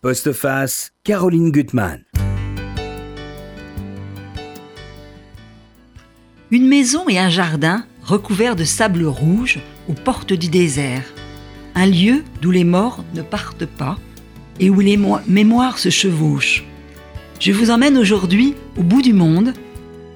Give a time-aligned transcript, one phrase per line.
[0.00, 2.04] Postface, Caroline Gutmann.
[6.52, 9.58] Une maison et un jardin recouverts de sable rouge
[9.88, 11.02] aux portes du désert.
[11.74, 13.98] Un lieu d'où les morts ne partent pas
[14.60, 16.64] et où les mémoires se chevauchent.
[17.40, 19.52] Je vous emmène aujourd'hui au bout du monde,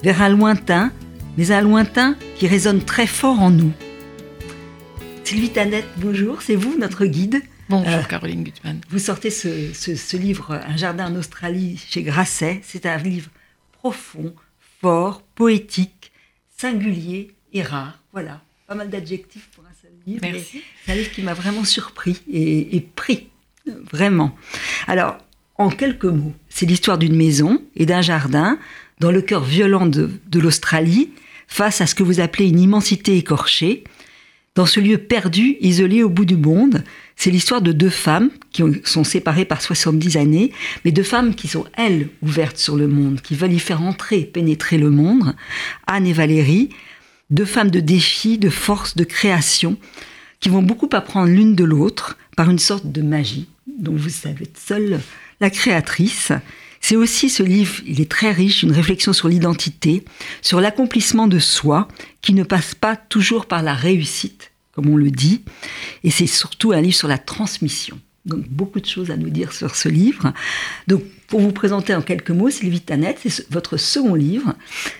[0.04, 0.92] vers un lointain,
[1.36, 3.72] mais un lointain qui résonne très fort en nous.
[5.24, 7.42] Sylvie Tanette, bonjour, c'est vous notre guide.
[7.68, 8.80] Bonjour euh, Caroline Gutmann.
[8.90, 12.60] Vous sortez ce, ce, livre, Un jardin en Australie, chez Grasset.
[12.64, 13.30] C'est un livre
[13.72, 14.34] profond,
[14.80, 16.12] fort, poétique,
[16.56, 17.98] singulier et rare.
[18.12, 20.20] Voilà, pas mal d'adjectifs pour un seul livre.
[20.22, 20.62] Merci.
[20.84, 23.28] C'est un livre qui m'a vraiment surpris et, pris,
[23.92, 24.36] vraiment.
[24.86, 25.18] Alors,
[25.56, 28.58] en quelques mots, c'est l'histoire d'une maison et d'un jardin
[29.00, 31.10] dans le cœur violent de, de l'Australie,
[31.48, 33.84] face à ce que vous appelez une immensité écorchée.
[34.54, 36.84] Dans ce lieu perdu, isolé au bout du monde,
[37.16, 40.52] c'est l'histoire de deux femmes qui sont séparées par 70 années,
[40.84, 44.20] mais deux femmes qui sont, elles, ouvertes sur le monde, qui veulent y faire entrer,
[44.20, 45.34] pénétrer le monde.
[45.86, 46.68] Anne et Valérie,
[47.30, 49.78] deux femmes de défi, de force, de création,
[50.38, 54.46] qui vont beaucoup apprendre l'une de l'autre par une sorte de magie dont vous savez
[54.54, 55.00] seule
[55.40, 56.30] la créatrice.
[56.82, 60.04] C'est aussi ce livre, il est très riche, une réflexion sur l'identité,
[60.42, 61.88] sur l'accomplissement de soi,
[62.20, 65.42] qui ne passe pas toujours par la réussite, comme on le dit,
[66.02, 67.98] et c'est surtout un livre sur la transmission.
[68.24, 70.32] Donc beaucoup de choses à nous dire sur ce livre.
[70.86, 74.54] Donc pour vous présenter en quelques mots, Sylvie Tanette, c'est votre second livre.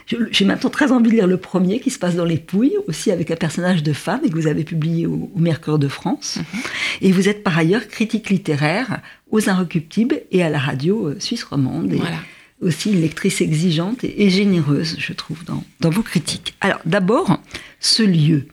[0.07, 3.13] J'ai maintenant très envie de lire le premier qui se passe dans les Pouilles, aussi
[3.13, 6.39] avec un personnage de femme et que vous avez publié au, Mercure de France.
[6.39, 6.61] Mhm.
[7.03, 11.43] Et vous êtes par ailleurs critique littéraire aux Inrecuptibles et à la radio euh, suisse
[11.43, 11.93] romande.
[11.93, 12.01] Et
[12.61, 16.55] aussi une lectrice exigeante et, généreuse, je trouve, dans, dans vos critiques.
[16.61, 17.41] Alors d'abord,
[17.81, 18.47] ce lieu.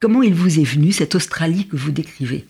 [0.00, 2.44] Comment il vous est venu, cette Australie que vous décrivez?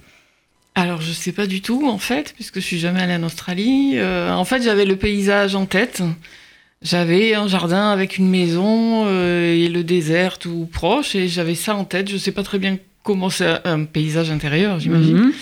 [0.74, 3.94] Alors je sais pas du tout en fait, puisque je suis jamais allée en Australie.
[3.96, 6.02] Euh, en fait, j'avais le paysage en tête.
[6.80, 11.74] J'avais un jardin avec une maison euh, et le désert tout proche, et j'avais ça
[11.74, 12.08] en tête.
[12.08, 15.32] Je sais pas très bien comment c'est un paysage intérieur, j'imagine.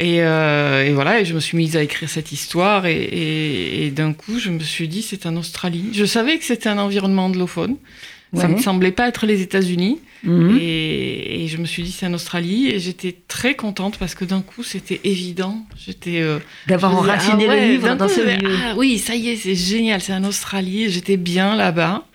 [0.00, 0.06] Mhm.
[0.06, 4.12] Euh, et, voilà, et je me suis mise à écrire cette histoire, et, et d'un
[4.12, 5.90] coup, je me suis dit, c'est en Australie.
[5.92, 7.76] Je savais que c'était un environnement anglophone.
[8.36, 10.00] Ça me semblait pas être les États-Unis.
[10.24, 10.58] Mhm.
[10.60, 12.68] Et, je me suis dit, c'est en Australie.
[12.68, 15.64] Et j'étais très contente parce que d'un coup, c'était évident.
[15.76, 16.20] J'étais.
[16.20, 18.56] Euh, D'avoir enraciné ah le livre dans ce lieu.
[18.64, 20.00] Ah, oui, ça y est, c'est génial.
[20.00, 20.88] C'est en Australie.
[20.90, 22.06] J'étais bien là-bas.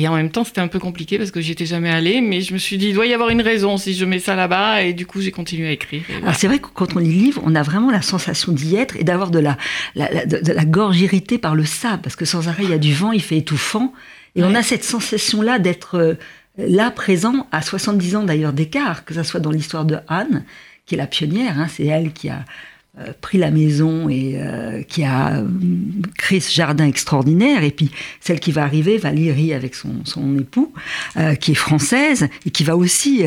[0.00, 2.40] Et en même temps, c'était un peu compliqué parce que j'y étais jamais allée, mais
[2.40, 4.82] je me suis dit, il doit y avoir une raison si je mets ça là-bas,
[4.82, 6.02] et du coup, j'ai continué à écrire.
[6.22, 8.76] Alors, c'est vrai que quand on lit le livre, on a vraiment la sensation d'y
[8.76, 9.58] être et d'avoir de la,
[9.94, 12.94] de la gorge irritée par le sable, parce que sans arrêt, il y a du
[12.94, 13.92] vent, il fait étouffant.
[14.36, 16.14] Et on a cette sensation-là d'être euh,
[16.56, 20.44] là présent à 70 ans d'ailleurs d'écart, que ce soit dans l'histoire de Anne,
[20.86, 22.44] qui est la pionnière, hein, c'est elle qui a
[23.20, 25.42] pris la maison et euh, qui a
[26.16, 27.90] créé ce jardin extraordinaire, et puis
[28.20, 30.72] celle qui va arriver, Valérie avec son, son époux,
[31.40, 33.24] qui est française, et qui va aussi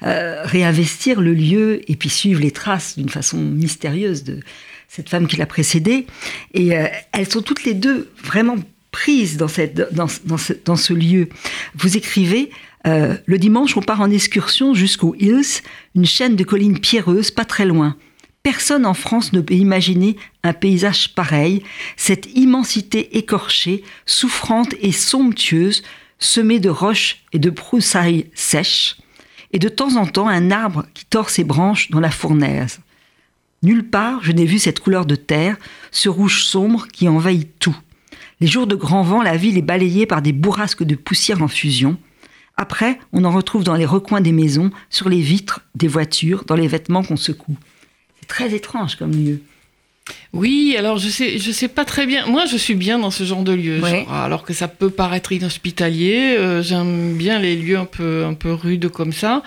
[0.00, 4.40] réinvestir le lieu et puis suivre les traces d'une façon mystérieuse de
[4.88, 6.06] cette femme qui l'a précédée.
[6.54, 6.72] Et
[7.12, 8.56] elles sont toutes les deux vraiment
[8.96, 11.28] prise dans, cette, dans, ce, dans ce, lieu.
[11.74, 12.50] Vous écrivez
[12.86, 15.60] euh, Le dimanche, on part en excursion jusqu'aux Hills,
[15.94, 17.96] une chaîne de collines pierreuses pas très loin.
[18.46, 21.64] Personne en France ne peut imaginer un paysage pareil,
[21.96, 25.82] cette immensité écorchée, souffrante et somptueuse,
[26.20, 28.98] semée de roches et de broussailles sèches,
[29.52, 32.78] et de temps en temps un arbre qui tord ses branches dans la fournaise.
[33.64, 35.56] Nulle part je n'ai vu cette couleur de terre,
[35.90, 37.76] ce rouge sombre qui envahit tout.
[38.38, 41.48] Les jours de grand vent, la ville est balayée par des bourrasques de poussière en
[41.48, 41.96] fusion.
[42.56, 46.54] Après, on en retrouve dans les recoins des maisons, sur les vitres des voitures, dans
[46.54, 47.56] les vêtements qu'on secoue.
[48.28, 49.40] Très étrange comme lieu.
[50.32, 52.26] Oui, alors je sais, je sais pas très bien.
[52.26, 56.36] Moi, je suis bien dans ce genre de lieu, alors que ça peut paraître inhospitalier.
[56.38, 59.42] Euh, j'aime bien les lieux un peu, un peu rudes comme ça.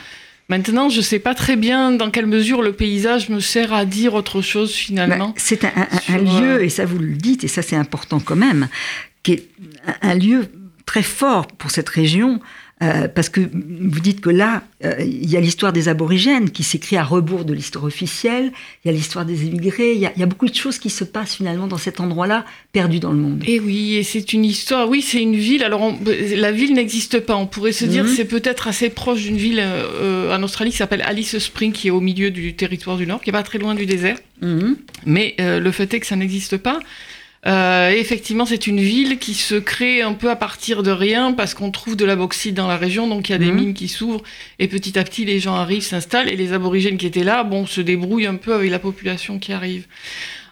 [0.50, 3.86] Maintenant, je ne sais pas très bien dans quelle mesure le paysage me sert à
[3.86, 5.28] dire autre chose finalement.
[5.28, 8.36] Bah, c'est un, lieu, euh, et ça vous le dites, et ça c'est important quand
[8.36, 8.68] même,
[9.22, 9.48] qui est
[10.02, 10.48] un lieu
[10.88, 12.40] très fort pour cette région,
[12.82, 16.64] euh, parce que vous dites que là, euh, il y a l'histoire des aborigènes qui
[16.64, 18.54] s'écrit à rebours de l'histoire officielle,
[18.84, 21.36] il y a l'histoire des émigrés, il y, a, beaucoup de choses qui se passent
[21.36, 23.44] finalement dans cet endroit-là, perdu dans le monde.
[23.46, 27.36] Et oui, et c'est une histoire, oui, c'est une ville, alors la ville n'existe pas,
[27.36, 28.14] on pourrait se dire mhm.
[28.16, 31.92] c'est peut-être assez proche d'une ville euh, en Australie qui s'appelle Alice Spring, qui est
[31.92, 34.78] au milieu du territoire du Nord, qui est pas très loin du désert, mhm.
[35.06, 36.80] mais le fait est que ça n'existe pas.
[37.48, 41.54] Euh, effectivement, c'est une ville qui se crée un peu à partir de rien parce
[41.54, 43.56] qu'on trouve de la bauxite dans la région, donc il y a des mhm.
[43.56, 44.24] mines qui s'ouvrent
[44.60, 47.66] et petit à petit les gens arrivent, s'installent et les aborigènes qui étaient là, bon,
[47.66, 49.88] se débrouillent un peu avec la population qui arrive.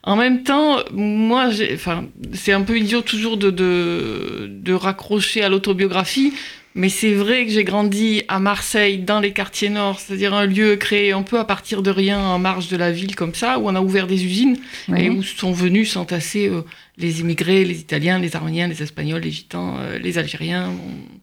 [0.03, 5.49] En même temps, moi, enfin, c'est un peu idiot toujours de, de, de raccrocher à
[5.49, 6.31] l'autobiographie,
[6.77, 10.75] mais c'est vrai que j'ai grandi à Marseille, dans les quartiers nord, c'est-à-dire un lieu
[10.75, 13.67] créé un peu à partir de rien en marge de la ville comme ça, où
[13.67, 14.57] on a ouvert des usines
[14.95, 16.61] et où sont venus s'entasser euh,
[16.99, 20.71] les immigrés, les Italiens, les Arméniens, les Espagnols, les Gitans, euh, les Algériens,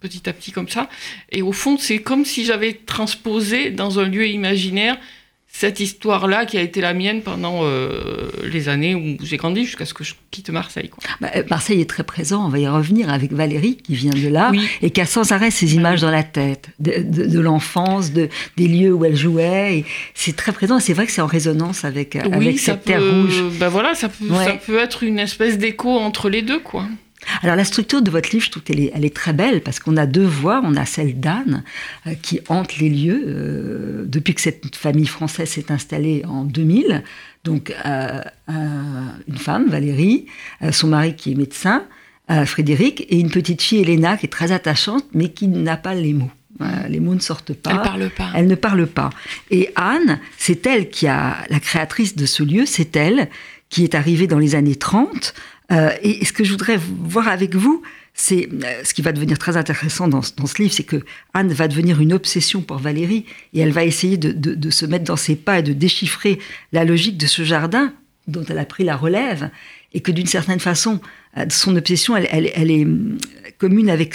[0.01, 0.89] petit à petit comme ça.
[1.31, 4.99] Et au fond, c'est comme si j'avais transposé dans un lieu imaginaire
[5.57, 9.85] cette histoire-là qui a été la mienne pendant euh, les années où j'ai grandi jusqu'à
[9.85, 10.91] ce que je quitte Marseille.
[11.21, 14.27] Bah, euh, Marseille est très présent, on va y revenir avec Valérie qui vient de
[14.27, 14.51] là
[14.83, 18.93] et qui a sans arrêt ces images dans la tête de, l'enfance, de, des lieux
[18.93, 19.85] où elle jouait.
[20.15, 23.45] C'est très présent c'est vrai que c'est en résonance avec, avec cette terre rouge.
[23.61, 26.59] Ben voilà, ça peut, ça peut être une espèce d'écho entre les deux.
[26.59, 26.85] quoi.
[27.43, 29.81] Alors la structure de votre livre, je trouve qu'elle est, elle est très belle parce
[29.81, 30.61] qu'on a deux voix.
[30.65, 31.63] On a celle d'Anne
[32.07, 37.03] euh, qui hante les lieux euh, depuis que cette famille française s'est installée en 2000.
[37.45, 40.27] Donc euh, une femme, Valérie,
[40.71, 41.85] son mari qui est médecin,
[42.47, 46.15] Frédéric, et une petite fille, Elena, qui est très attachante mais qui n'a pas les
[46.15, 46.31] mots.
[46.89, 47.71] les mots ne sortent pas.
[47.71, 48.31] Elle parle pas.
[48.35, 49.11] Elle ne parle pas.
[49.51, 52.65] Et Anne, c'est elle qui a la créatrice de ce lieu.
[52.65, 53.29] C'est elle
[53.69, 55.35] qui est arrivée dans les années 30
[55.75, 57.83] euh, et, ce que je voudrais voir avec vous,
[58.15, 61.69] c'est euh, ce qui va devenir très intéressant dans, ce livre, c'est que Anne va
[61.69, 65.59] devenir une obsession pour Valérie et elle va essayer de, se mettre dans ses pas
[65.59, 66.39] et de déchiffrer
[66.73, 67.93] la logique de ce jardin
[68.27, 69.51] dont elle a pris la relève
[69.93, 71.01] et que d'une certaine façon,
[71.37, 72.87] euh, son obsession, elle, est
[73.59, 74.15] commune avec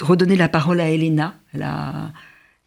[0.00, 1.34] redonner la parole à Elena.
[1.52, 2.12] La,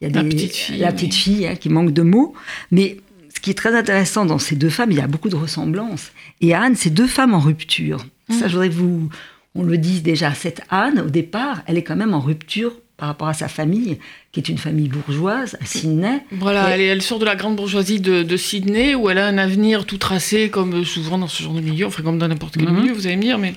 [0.01, 2.33] il y a la petite fille, la petite fille hein, qui manque de mots,
[2.71, 2.97] mais
[3.33, 6.11] ce qui est très intéressant dans ces deux femmes, il y a beaucoup de ressemblances.
[6.41, 8.05] Et Anne, c'est deux femmes en rupture.
[8.29, 9.09] Ça, je voudrais que vous,
[9.55, 10.33] on le dise déjà.
[10.33, 13.97] Cette Anne, au départ, elle est quand même en rupture par rapport à sa famille,
[14.31, 16.23] qui est une famille bourgeoise à Sydney.
[16.31, 19.85] Voilà, elle, elle, sort de la grande bourgeoisie de, Sydney, où elle a un avenir
[19.85, 22.81] tout tracé, comme souvent dans ce genre de milieu, enfin comme dans n'importe quel mhm.
[22.81, 23.55] milieu, vous allez me dire, mais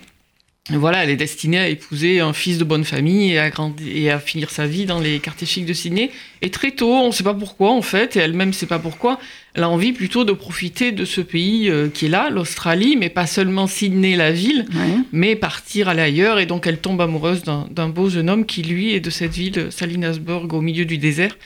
[0.70, 4.10] voilà, elle est destinée à épouser un fils de bonne famille et à, grandir, et
[4.10, 6.10] à finir sa vie dans les quartiers chics de Sydney.
[6.42, 8.80] Et très tôt, on ne sait pas pourquoi en fait, et elle-même ne sait pas
[8.80, 9.20] pourquoi,
[9.54, 13.10] elle a envie plutôt de profiter de ce pays euh, qui est là, l'Australie, mais
[13.10, 14.66] pas seulement Sydney, la ville,
[15.12, 16.40] mais partir aller ailleurs.
[16.40, 19.68] Et donc elle tombe amoureuse d'un beau jeune homme qui, lui, est de cette ville,
[19.70, 21.36] Salinasburg, au milieu du désert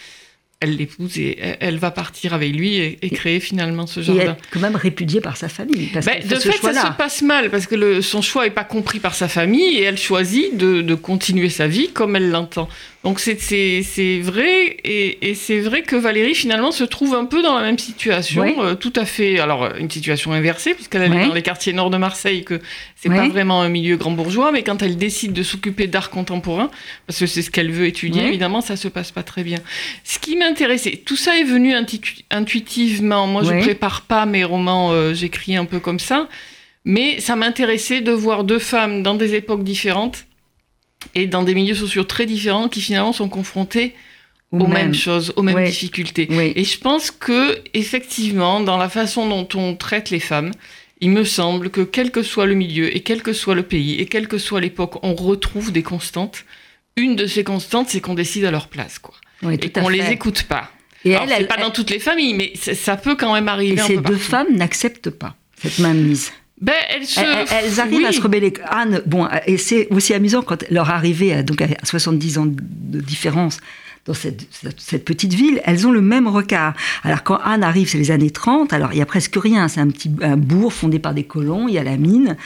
[0.61, 4.23] elle l'épouse et elle va partir avec lui et, créer finalement ce jardin.
[4.23, 5.89] Et être quand même répudiée par sa famille.
[5.93, 8.65] Parce ben, de fait, ça se passe mal parce que le, son choix n'est pas
[8.65, 12.69] compris par sa famille et elle choisit de, de continuer sa vie comme elle l'entend.
[13.03, 17.63] Donc c'est vrai, et, c'est vrai que Valérie finalement se trouve un peu dans la
[17.63, 21.73] même situation, euh, tout à fait, alors une situation inversée, puisqu'elle est dans les quartiers
[21.73, 22.61] nord de Marseille, que
[22.97, 26.71] c'est pas vraiment un milieu grand bourgeois, mais quand elle décide de s'occuper d'art contemporain,
[27.07, 29.59] parce que c'est ce qu'elle veut étudier, évidemment, ça se passe pas très bien.
[30.05, 31.75] Ce qui m'intéressait, tout ça est venu
[32.31, 36.29] intuitivement, moi je prépare pas mes romans, euh, j'écris un peu comme ça,
[36.85, 40.27] mais ça m'intéressait de voir deux femmes dans des époques différentes
[41.15, 43.95] et dans des milieux sociaux très différents qui finalement sont confrontés
[44.53, 46.29] aux, mêmes choses, aux mêmes difficultés.
[46.57, 50.51] Et je pense que effectivement, dans la façon dont on traite les femmes,
[51.01, 53.95] il me semble que quel que soit le milieu et quel que soit le pays
[54.01, 56.45] et quelle que soit l'époque, on retrouve des constantes.
[56.97, 59.15] Une de ces constantes, c'est qu'on décide à leur place, quoi.
[59.51, 60.71] et qu'on les écoute pas.
[61.05, 63.81] Et Alors, elle, pas dans toutes les familles, mais ça peut quand même arriver.
[63.81, 66.33] Et ces deux femmes n'acceptent pas cette mainmise.
[66.61, 67.21] Ben, elles, se...
[67.21, 68.53] elles, arrivent à se rebeller.
[68.69, 73.61] Anne, bon, et c'est aussi amusant quand leur arrivée, donc à 70 ans de différence,
[74.07, 74.47] dans cette,
[74.79, 76.75] cette, petite ville, elles ont le même regard.
[77.03, 79.81] Alors quand Anne arrive, c'est les années 30, alors il y a presque rien, c'est
[79.81, 82.37] un petit un bourg fondé par des colons, il y a la mine,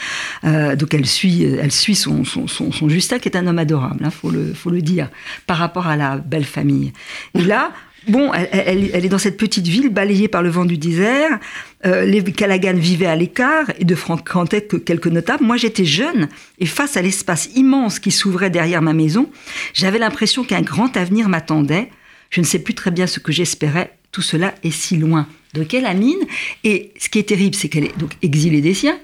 [0.45, 3.59] euh, donc elle suit, elle suit son, son, son, son, Justin qui est un homme
[3.59, 5.09] adorable, il hein, faut, le, faut le dire,
[5.47, 6.93] par rapport à la belle famille.
[7.35, 7.73] Et là,
[8.09, 11.39] Bon, elle, est dans cette petite ville balayée par le vent du désert.
[11.87, 15.45] Euh, les Callaghan vivaient à l'écart et de fréquentaient que quelques notables.
[15.45, 19.31] Moi, j'étais jeune et face à l'espace immense qui s'ouvrait derrière ma maison,
[19.73, 21.91] j'avais l'impression qu'un grand avenir m'attendait.
[22.31, 23.97] Je ne sais plus très bien ce que j'espérais.
[24.13, 25.27] Tout cela est si loin.
[25.55, 26.21] De quelle amine
[26.65, 28.99] Et ce qui est terrible, c'est qu'elle est donc exilée des siens.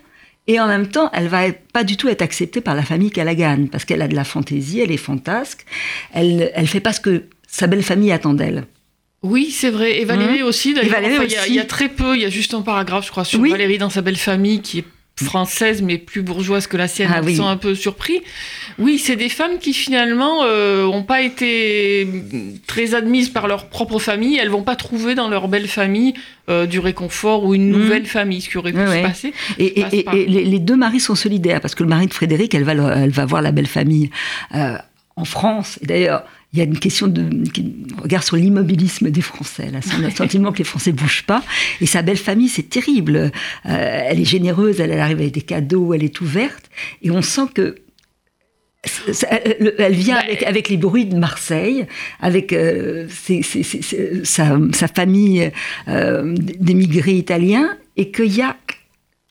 [0.47, 3.67] Et en même temps, elle va pas du tout être acceptée par la famille Callaghan
[3.71, 5.65] parce qu'elle a de la fantaisie, elle est fantasque.
[6.13, 8.67] Elle, elle fait pas ce que sa belle famille attend d'elle.
[9.23, 10.01] Oui, c'est vrai.
[10.01, 10.47] Et Valérie mmh.
[10.47, 11.23] aussi, d'ailleurs.
[11.47, 13.79] Il, y, a très peu, il y a juste un paragraphe, je crois, sur Valérie
[13.79, 14.85] dans sa belle famille qui est
[15.25, 18.23] française mais plus bourgeoise que la sienne, ah, sont un peu surpris.
[18.79, 22.09] Oui, c'est des femmes qui finalement n'ont euh, pas été
[22.67, 24.39] très admises par leur propre famille.
[24.39, 26.15] Elles vont pas trouver dans leur belle famille
[26.49, 27.73] euh, du réconfort ou une mmh.
[27.73, 29.33] nouvelle famille, ce qui aurait pu se passer.
[29.59, 29.85] Et,
[30.27, 33.27] les, deux maris sont solidaires parce que le mari de Frédéric, elle va, elle va
[33.27, 34.11] voir la belle famille.
[34.55, 34.77] Euh,
[35.17, 35.79] en France.
[35.83, 37.29] Et d'ailleurs, il y a une question de
[38.01, 39.71] regard sur l'immobilisme des Français.
[39.71, 41.45] Là, c'est un sentiment que les Français bougent pas.
[41.81, 43.17] Et sa belle famille, c'est terrible.
[43.17, 43.31] Euh,
[43.65, 46.71] elle est généreuse, elle, arrive avec des cadeaux, elle est ouverte,
[47.03, 47.77] et on sent que
[49.29, 51.87] elle vient bah, avec, les bruits de Marseille,
[52.19, 53.07] avec euh,
[54.25, 55.53] sa, famille
[55.87, 58.57] euh, d'émigrés italiens, et qu'il y a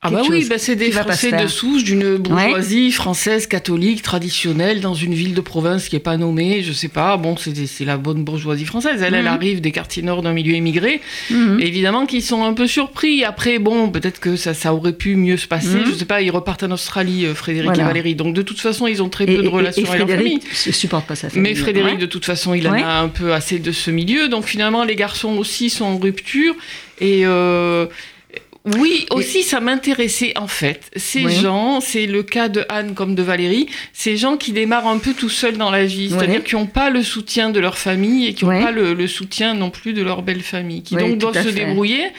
[0.02, 4.94] ah bah oui, bah c'est des Français de souche d'une bourgeoisie française catholique traditionnelle dans
[4.94, 7.18] une ville de province qui est pas nommée, je sais pas.
[7.18, 9.02] Bon, c'est la bonne bourgeoisie française.
[9.02, 9.28] Elle, elle mhm.
[9.28, 11.02] arrive des quartiers nord d'un milieu immigré.
[11.30, 11.60] Mhm.
[11.60, 13.26] Évidemment qu'ils sont un peu surpris.
[13.26, 15.80] Après, bon, peut-être que ça, ça aurait pu mieux se passer.
[15.80, 15.88] Mhm.
[15.88, 16.22] Je sais pas.
[16.22, 18.16] Ils repartent en Australie, euh, Frédéric et Valérie.
[18.16, 20.40] Donc de toute façon, ils ont très peu de relations avec leur famille.
[20.54, 21.52] supporte pas sa famille.
[21.52, 24.30] Mais Frédéric, de toute façon, il en a un peu assez de ce milieu.
[24.30, 26.56] Donc finalement, les garçons aussi sont en rupture
[27.02, 27.86] et euh,
[28.66, 30.92] oui, aussi, ça m'intéressait en fait.
[30.96, 34.98] Ces gens, c'est le cas de Anne comme de Valérie, ces gens qui démarrent un
[34.98, 38.28] peu tout seuls dans la vie, c'est-à-dire qui n'ont pas le soutien de leur famille
[38.28, 41.42] et qui n'ont pas le, soutien non plus de leur belle famille, qui donc doivent
[41.42, 42.12] se débrouiller.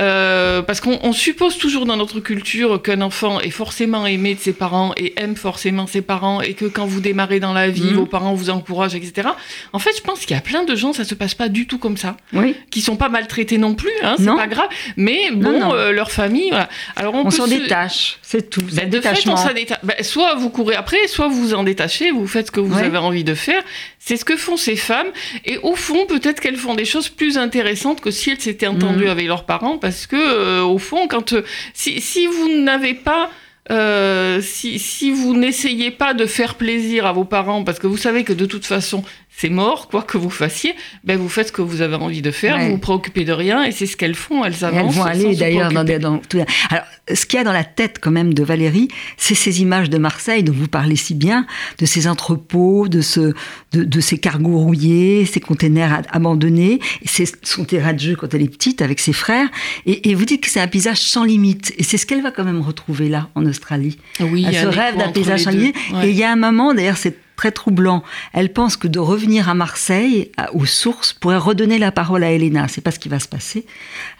[0.00, 4.54] Euh, parce qu'on suppose toujours dans notre culture qu'un enfant est forcément aimé de ses
[4.54, 7.96] parents et aime forcément ses parents et que quand vous démarrez dans la vie, mhm.
[7.96, 9.28] vos parents vous encouragent, etc.
[9.74, 11.66] En fait, je pense qu'il y a plein de gens, ça se passe pas du
[11.66, 12.56] tout comme ça, oui.
[12.70, 16.48] qui sont pas maltraités non plus, hein, c'est pas grave, mais bon, euh, leur famille,
[16.48, 16.70] voilà.
[16.96, 18.62] Alors on, s'en détache, c'est tout.
[18.72, 19.78] Ben, de fait, on s'en détache.
[19.82, 22.78] Ben, soit vous courez après, soit vous vous en détachez, vous faites ce que vous
[22.78, 23.62] avez envie de faire.
[23.98, 25.06] C'est ce que font ces femmes,
[25.44, 29.04] et au fond, peut-être qu'elles font des choses plus intéressantes que si elles s'étaient entendues
[29.04, 29.10] mhm.
[29.10, 31.42] avec leurs parents, parce que euh, au fond, quand euh,
[31.74, 33.30] si, vous n'avez pas
[33.70, 38.22] euh, si, vous n'essayez pas de faire plaisir à vos parents, parce que vous savez
[38.22, 39.02] que de toute façon,
[39.34, 40.74] c'est mort, quoi que vous fassiez,
[41.04, 43.64] ben vous faites ce que vous avez envie de faire, vous vous préoccupez de rien,
[43.64, 44.94] et c'est ce qu'elles font, elles avancent.
[44.94, 46.38] elles vont aller d'ailleurs dans, dans tout.
[46.70, 49.90] Alors, ce qu'il y a dans la tête quand même de Valérie, c'est ces images
[49.90, 51.46] de Marseille dont vous parlez si bien,
[51.78, 53.32] de ces entrepôts, de, ce,
[53.72, 58.48] de, ces cargos rouillés, ces containers abandonnés, c'est son terrain de jeu quand elle est
[58.48, 59.48] petite avec ses frères,
[59.86, 62.44] et, vous dites que c'est un paysage sans limite, et c'est ce qu'elle va quand
[62.44, 63.98] même retrouver là en Australie.
[64.20, 66.98] Oui, elle se rêve d'un paysage sans limite, et il y a un moment, d'ailleurs,
[66.98, 68.04] c'est très troublant.
[68.32, 72.68] Elle pense que de revenir à Marseille, aux sources, pourrait redonner la parole à Elena.
[72.68, 73.66] C'est pas ce qui va se passer.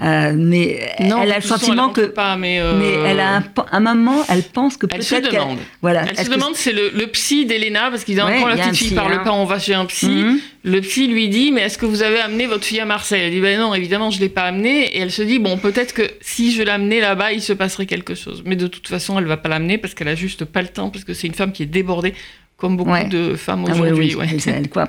[0.01, 2.01] Euh, mais elle a le sentiment que.
[2.01, 5.13] Pas, mais, euh, mais, elle a un, moment, elle pense que peut-être.
[5.13, 5.59] Elle se demande.
[5.83, 6.05] Voilà.
[6.09, 9.13] Elle se demande, c'est le, psy d'Elena, parce qu'il ouais, quand la petite fille parle
[9.13, 9.23] hein.
[9.23, 10.09] pas, on va chez un psy.
[10.09, 10.41] Mhm.
[10.65, 13.23] Le psy lui dit, mais est-ce que vous avez amené votre fille à Marseille?
[13.25, 14.97] Elle dit, ben non, évidemment, je l'ai pas amenée.
[14.97, 18.17] Et elle se dit, bon, peut-être que si je l'amenais là-bas, il se passerait quelque
[18.17, 18.43] chose.
[18.45, 20.91] Mais de toute façon, elle va pas l'amener parce qu'elle a juste pas le temps,
[20.91, 22.15] parce que c'est une femme qui est débordée
[22.63, 24.15] comme beaucoup de femmes ah aujourd'hui.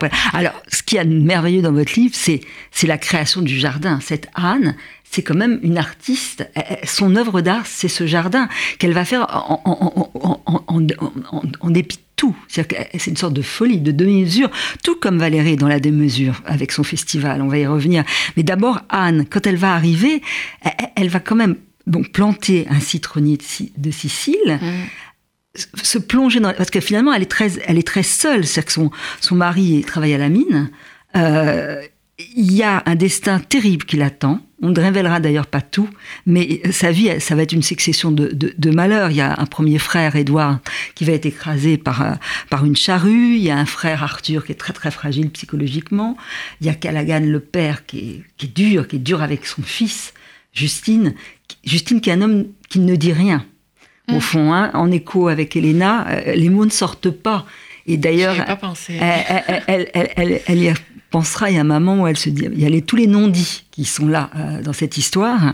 [0.33, 3.97] Alors, ce qui est merveilleux dans votre livre, c'est c'est la création du jardin.
[3.99, 4.75] Cette Anne,
[5.09, 6.47] c'est quand même une artiste.
[6.83, 9.25] Son œuvre d'art, c'est ce jardin qu'elle va faire
[9.65, 10.81] en,
[11.71, 12.35] dépit de tout.
[12.47, 14.51] C'est une sorte de folie, de demi-mesure,
[14.83, 17.41] tout comme Valérie dans la démesure avec son festival.
[17.41, 18.03] On va y revenir.
[18.37, 20.21] Mais d'abord, Anne, quand elle va arriver,
[20.95, 21.55] elle, va quand même
[21.87, 23.39] donc planter un citronnier
[23.77, 24.59] de, Sicile.
[24.61, 24.67] Mmh
[25.55, 28.71] se plonger dans parce que finalement elle est très elle est très seule c'est que
[28.71, 28.89] son
[29.21, 30.71] son mari travaille à la mine
[31.15, 31.81] euh,
[32.35, 34.39] il y a un destin terrible qui l'attend.
[34.61, 35.89] On ne révélera d'ailleurs pas tout
[36.25, 39.11] mais sa vie ça va être une succession de, de, malheurs.
[39.11, 40.59] Il y a un premier frère Édouard
[40.95, 42.13] qui va être écrasé par euh,
[42.49, 43.35] par une charrue.
[43.35, 46.15] Il y a un frère Arthur qui est très très fragile psychologiquement.
[46.61, 49.45] Il y a Callaghan le père qui est, qui est dur qui est dur avec
[49.45, 50.13] son fils
[50.53, 51.13] Justine
[51.65, 53.45] Justine qui est un homme qui ne dit rien
[54.09, 54.21] au mm.
[54.21, 57.45] fond, hein, en écho avec Elena, euh, les mots ne sortent pas.
[57.85, 58.35] Et d'ailleurs,
[59.67, 60.71] elle, elle, elle, y
[61.11, 61.49] pensera.
[61.49, 63.07] Il y a un moment où elle se dit, il y a les, tous les
[63.07, 65.53] non-dits qui sont là euh, dans cette histoire.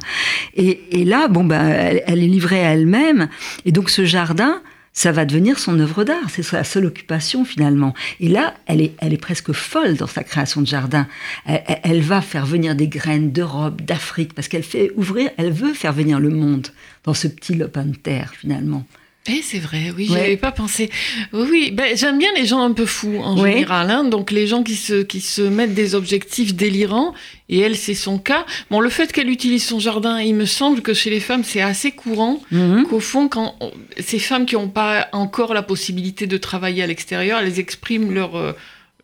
[0.56, 1.68] Et, et là, bon, ben,
[2.06, 3.30] elle, est livrée à elle-même.
[3.66, 4.62] Et donc, ce jardin,
[4.94, 6.30] ça va devenir son œuvre d'art.
[6.30, 7.94] C'est sa seule occupation finalement.
[8.20, 11.08] Et là, elle est, elle est presque folle dans sa création de jardin.
[11.46, 15.74] Elle, elle va faire venir des graines d'Europe, d'Afrique, parce qu'elle fait ouvrir, elle veut
[15.74, 16.68] faire venir le monde
[17.04, 18.86] dans ce petit lopin de terre finalement.
[19.30, 20.90] Eh, c'est vrai, oui, j'avais pas pensé.
[21.34, 24.64] Oui, ben, j'aime bien les gens un peu fous en général, hein, donc les gens
[24.64, 27.14] qui se, qui se mettent des objectifs délirants,
[27.48, 28.46] et elle, c'est son cas.
[28.72, 31.62] Bon, le fait qu'elle utilise son jardin, il me semble que chez les femmes, c'est
[31.62, 32.86] assez courant, mhm.
[32.90, 33.56] qu'au fond, quand
[34.00, 38.56] ces femmes qui n'ont pas encore la possibilité de travailler à l'extérieur, elles expriment leur...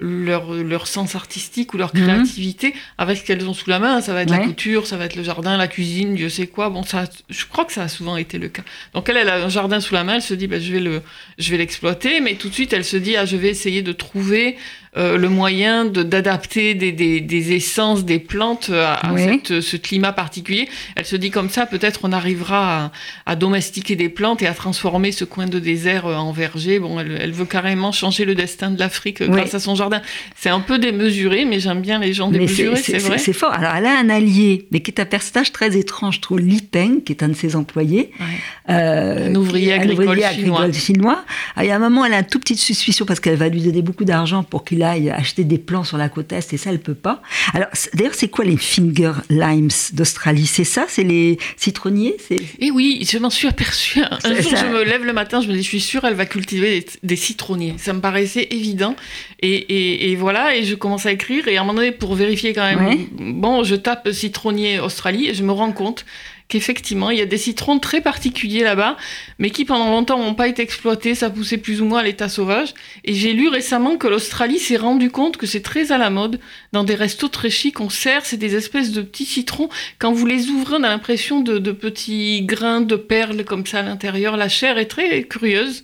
[0.02, 2.04] Leur, leur sens artistique ou leur mhm.
[2.04, 4.02] créativité avec ce qu'elles ont sous la main.
[4.02, 6.70] Ça va être la couture, ça va être le jardin, la cuisine, Dieu sait quoi.
[6.70, 8.64] Bon, ça, je crois que ça a souvent été le cas.
[8.94, 10.82] Donc elle, elle a un jardin sous la main, elle se dit, bah, je vais
[10.82, 11.02] le,
[11.38, 13.94] je vais l'exploiter, mais tout de suite, elle se dit, ah, je vais essayer de
[13.94, 14.58] trouver
[14.98, 19.22] euh, le moyen d'adapter des, des, des, essences, des plantes à, Oui.
[19.25, 20.68] cette- ce climat particulier.
[20.96, 22.92] Elle se dit comme ça, peut-être on arrivera à,
[23.25, 26.80] à domestiquer des plantes et à transformer ce coin de désert euh, en verger.
[26.80, 29.36] Bon, elle, elle veut carrément changer le destin de l'Afrique euh, Oui.
[29.38, 30.02] grâce à son jardin.
[30.36, 33.18] C'est un peu démesuré, mais j'aime bien les gens Mais démesurés, c'est vrai.
[33.18, 33.54] c'est fort.
[33.54, 36.40] Alors, elle a un allié, mais qui est un personnage très étrange, je trouve.
[36.40, 38.12] Li Peng, qui est un de ses employés.
[38.20, 38.25] Ouais.
[38.70, 40.60] Euh, Un ouvrier agricole ouvrier chinois.
[40.62, 41.25] agricole chinois.
[41.56, 43.50] Ah, Il y a un moment, elle a une toute petite suspicion parce qu'elle va
[43.50, 46.58] lui donner beaucoup d'argent pour qu'il aille acheter des plants sur la côte Est, et
[46.58, 47.22] ça, elle peut pas.
[47.54, 50.46] Alors, d'ailleurs, c'est quoi les finger limes d'Australie?
[50.46, 50.86] C'est ça?
[50.88, 52.15] C'est les citronniers?
[52.27, 54.01] C'est Et oui, je m'en suis aperçue.
[54.04, 56.06] Un Ça- jour, ça- je me lève le matin, je me dis, je suis sûre,
[56.06, 57.75] elle va cultiver des, des citronniers.
[57.77, 58.96] Ça me paraissait évident.
[59.42, 61.48] Et, et- et voilà, et je commence à écrire.
[61.48, 63.08] Et à un moment donné, pour vérifier quand même, Ouais.
[63.20, 66.06] bon, je tape citronnier Australie et je me rends compte
[66.48, 68.98] qu'effectivement, il y a des citrons très particuliers là-bas,
[69.40, 71.16] mais qui pendant longtemps n'ont pas été exploités.
[71.16, 72.74] Ça poussait plus ou moins à l'état sauvage.
[73.04, 76.40] Et j'ai lu récemment que l'Australie s'est rendu compte que c'est très à la mode.
[76.72, 80.25] Dans des restos très chics, on sert, c'est des espèces de petits citrons quand vous
[80.25, 84.38] les ouvrez, on a l'impression de, de petits grains de perles comme ça à l'intérieur.
[84.38, 85.84] La chair est très curieuse.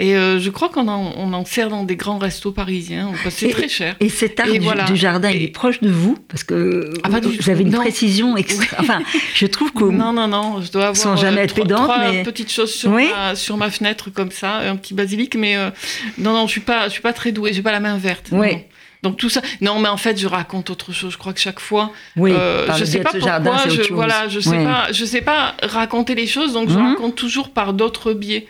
[0.00, 3.08] Et euh, je crois qu'on en, on en sert dans des grands restos parisiens.
[3.12, 3.94] Enfin, C'est très cher.
[4.00, 4.84] Et cet Et du, voilà.
[4.84, 6.16] du jardin, il est proche de vous?
[6.28, 7.30] Parce que Ah, tout.
[7.38, 7.80] j'avais une Non.
[7.80, 8.78] précision extra.
[8.80, 9.02] Enfin,
[9.34, 9.84] je trouve que.
[10.00, 12.72] Non, non, non, je dois avoir Sans jamais euh, être pédante, trois mais- petites choses
[12.72, 13.08] sur, Oui.
[13.14, 15.70] ma, sur ma fenêtre comme ça, un petit basilic, mais euh,
[16.18, 18.28] non, non, je suis pas, je suis pas très douée, j'ai pas la main verte.
[18.32, 18.52] Oui.
[18.52, 18.60] non.
[19.02, 21.12] Donc tout ça, non, mais en fait, je raconte autre chose.
[21.12, 24.40] Je crois que chaque fois, Oui, Euh, je sais pas pourquoi, jardin, je, voilà, je
[24.40, 26.86] sais pas, je sais pas raconter les choses, donc je Mhm.
[26.90, 28.46] raconte toujours par d'autres biais.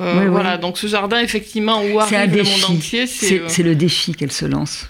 [0.00, 2.60] Euh, voilà, donc ce jardin, effectivement, où arrive le défi.
[2.62, 3.40] monde entier, c'est.
[3.40, 4.88] Euh, c'est le défi qu'elle se lance,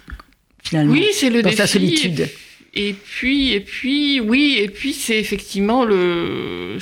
[0.62, 0.92] finalement.
[0.92, 1.58] Oui, c'est le dans défi.
[1.58, 2.28] sa solitude.
[2.72, 6.78] Et puis, et puis, oui, et puis c'est effectivement le.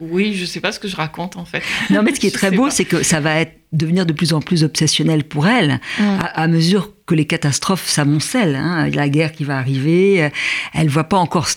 [0.00, 1.62] Oui, je sais pas ce que je raconte en fait.
[1.90, 4.32] Non, mais ce qui est très beau, c'est que ça va être, devenir de plus
[4.32, 8.56] en plus obsessionnel pour elle, à, à mesure que les catastrophes s'amoncellent.
[8.56, 8.88] Hein.
[8.90, 10.30] La guerre qui va arriver,
[10.72, 11.48] elle voit pas encore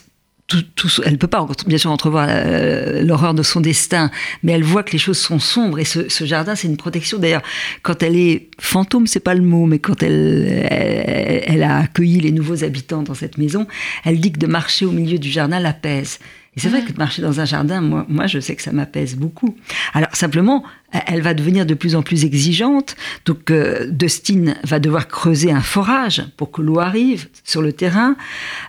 [0.47, 4.09] tout, tout, elle peut pas bien sûr entrevoir euh, l'horreur de son destin,
[4.43, 7.19] mais elle voit que les choses sont sombres et ce, ce jardin c'est une protection.
[7.19, 7.41] D'ailleurs,
[7.83, 12.21] quand elle est fantôme, c'est pas le mot, mais quand elle, elle, elle a accueilli
[12.21, 13.67] les nouveaux habitants dans cette maison,
[14.05, 16.19] elle dit que de marcher au milieu du jardin l'apaise.
[16.57, 18.71] Et c'est vrai que de marcher dans un jardin, moi, moi, je sais que ça
[18.71, 19.55] m'apaise beaucoup.
[19.93, 20.63] Alors simplement,
[21.05, 22.95] elle va devenir de plus en plus exigeante.
[23.25, 28.15] Donc, euh, Dustin va devoir creuser un forage pour que l'eau arrive sur le terrain.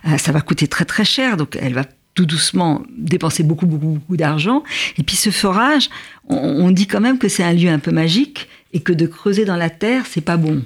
[0.07, 1.35] Euh, ça va coûter très très cher.
[1.35, 4.63] Donc, elle va tout doucement dépenser beaucoup beaucoup beaucoup d'argent.
[4.99, 5.89] Et puis, ce forage,
[6.27, 9.07] on, on dit quand même que c'est un lieu un peu magique et que de
[9.07, 10.63] creuser dans la terre, c'est pas bon.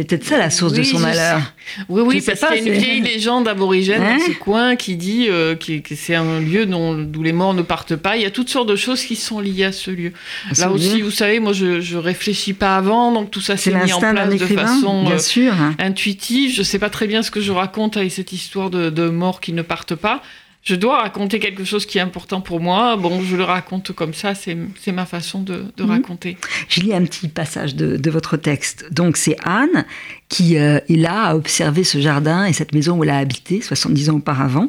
[0.00, 1.42] C'est peut-être ça la source de son malheur.
[1.90, 4.96] Oui, oui, parce qu'il y a une vieille légende aborigène Hein dans ce coin qui
[4.96, 8.16] dit euh, que c'est un lieu dont, d'où les morts ne partent pas.
[8.16, 10.12] Il y a toutes sortes de choses qui sont liées à ce lieu.
[10.50, 10.72] À ce Là lieu.
[10.74, 13.92] aussi, vous savez, moi, je, je réfléchis pas avant, donc tout ça C'est s'est mis
[13.92, 15.52] en place de façon bien euh, sûr.
[15.78, 16.54] intuitive.
[16.54, 19.40] Je sais pas très bien ce que je raconte avec cette histoire de, de morts
[19.40, 20.22] qui ne partent pas.
[20.62, 22.96] Je dois raconter quelque chose qui est important pour moi.
[22.96, 24.56] Bon, je le raconte comme ça, c'est
[24.92, 25.90] ma façon de, de Mhm.
[25.90, 26.36] raconter.
[26.68, 28.86] Je lis un petit passage de, de votre texte.
[28.92, 29.86] Donc c'est Anne
[30.28, 33.62] qui euh, est là à observer ce jardin et cette maison où elle a habité
[33.62, 34.68] 70 ans auparavant.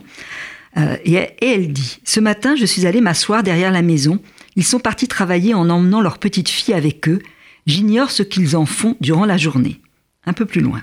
[0.77, 4.19] Euh, et, elle- et elle dit, Ce matin, je suis allée m'asseoir derrière la maison.
[4.55, 7.19] Ils sont partis travailler en emmenant leur petite fille avec eux.
[7.67, 9.81] J'ignore ce qu'ils en font durant la journée.
[10.25, 10.81] Un peu plus loin.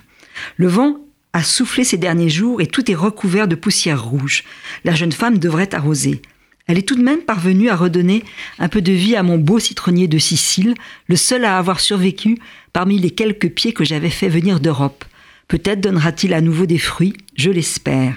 [0.58, 0.96] Le vent
[1.32, 4.44] a soufflé ces derniers jours et tout est recouvert de poussière rouge.
[4.84, 6.22] La jeune femme devrait arroser.
[6.66, 8.22] Elle est tout de même parvenue à redonner
[8.58, 10.74] un peu de vie à mon beau citronnier de Sicile,
[11.06, 12.38] le seul à avoir survécu
[12.72, 15.04] parmi les quelques pieds que j'avais fait venir d'Europe.
[15.48, 18.16] Peut-être donnera-t-il à nouveau des fruits, je l'espère.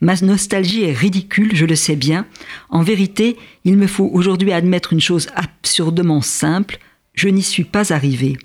[0.00, 2.26] Ma nostalgie est ridicule, je le sais bien.
[2.68, 6.78] En vérité, il me faut aujourd'hui admettre une chose absurdement simple,
[7.14, 8.36] je n'y suis pas arrivé.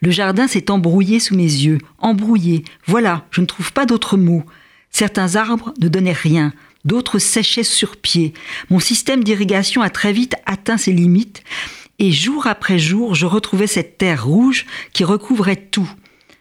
[0.00, 4.44] Le jardin s'est embrouillé sous mes yeux, embrouillé, voilà, je ne trouve pas d'autre mot.
[4.90, 6.52] Certains arbres ne donnaient rien,
[6.84, 8.32] d'autres séchaient sur pied.
[8.70, 11.42] Mon système d'irrigation a très vite atteint ses limites,
[11.98, 15.90] et jour après jour, je retrouvais cette terre rouge qui recouvrait tout.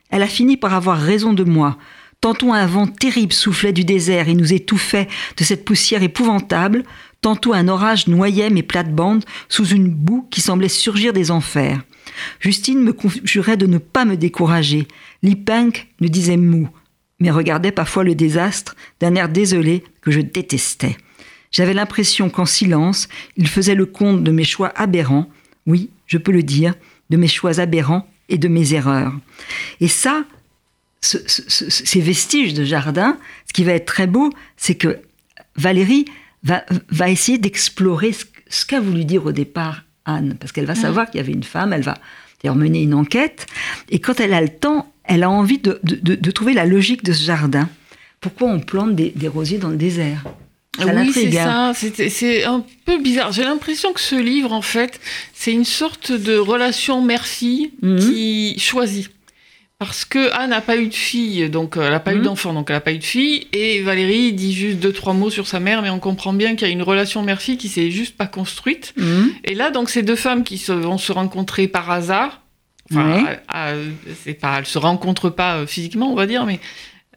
[0.09, 1.77] Elle a fini par avoir raison de moi.
[2.21, 6.83] Tantôt un vent terrible soufflait du désert et nous étouffait de cette poussière épouvantable,
[7.21, 11.81] tantôt un orage noyait mes plates-bandes sous une boue qui semblait surgir des enfers.
[12.39, 14.87] Justine me conjurait de ne pas me décourager.
[15.23, 16.69] Lipink ne disait mou,
[17.19, 20.97] mais regardait parfois le désastre d'un air désolé que je détestais.
[21.51, 25.29] J'avais l'impression qu'en silence, il faisait le compte de mes choix aberrants,
[25.65, 26.75] oui, je peux le dire,
[27.09, 29.13] de mes choix aberrants et de mes erreurs.
[29.79, 30.25] Et ça,
[31.01, 34.99] ce- ce- ce- ces vestiges de jardin, ce qui va être très beau, c'est que
[35.55, 36.05] Valérie
[36.43, 36.63] va,
[37.09, 38.11] essayer d'explorer
[38.49, 41.43] ce qu'a voulu dire au départ Anne, parce qu'elle va savoir qu'il y avait une
[41.43, 41.95] femme, elle va
[42.41, 43.47] d'ailleurs mener une enquête,
[43.89, 47.03] et quand elle a le temps, elle a envie de, de, de trouver la logique
[47.03, 47.69] de ce jardin.
[48.21, 50.23] Pourquoi on plante des, des rosiers dans le désert?
[50.77, 51.73] Ça oui, c'est hein.
[51.73, 51.89] ça.
[52.09, 53.31] C'est un peu bizarre.
[53.31, 54.99] J'ai l'impression que ce livre, en fait,
[55.33, 57.99] c'est une sorte de relation mère-fille mhm.
[57.99, 59.09] qui choisit.
[59.77, 62.23] Parce que Anne n'a pas eu de fille, donc euh, elle n'a pas eu mhm.
[62.23, 63.47] d'enfant, donc elle n'a pas eu de fille.
[63.51, 66.65] Et Valérie dit juste deux, trois mots sur sa mère, mais on comprend bien qu'il
[66.67, 68.93] y a une relation mère-fille qui s'est juste pas construite.
[68.95, 69.33] Mhm.
[69.43, 72.41] Et là, donc, ces deux femmes qui se, vont se rencontrer par hasard.
[72.91, 73.25] Enfin,
[74.23, 76.59] c'est pas, elles se rencontrent pas euh, physiquement, on va dire, mais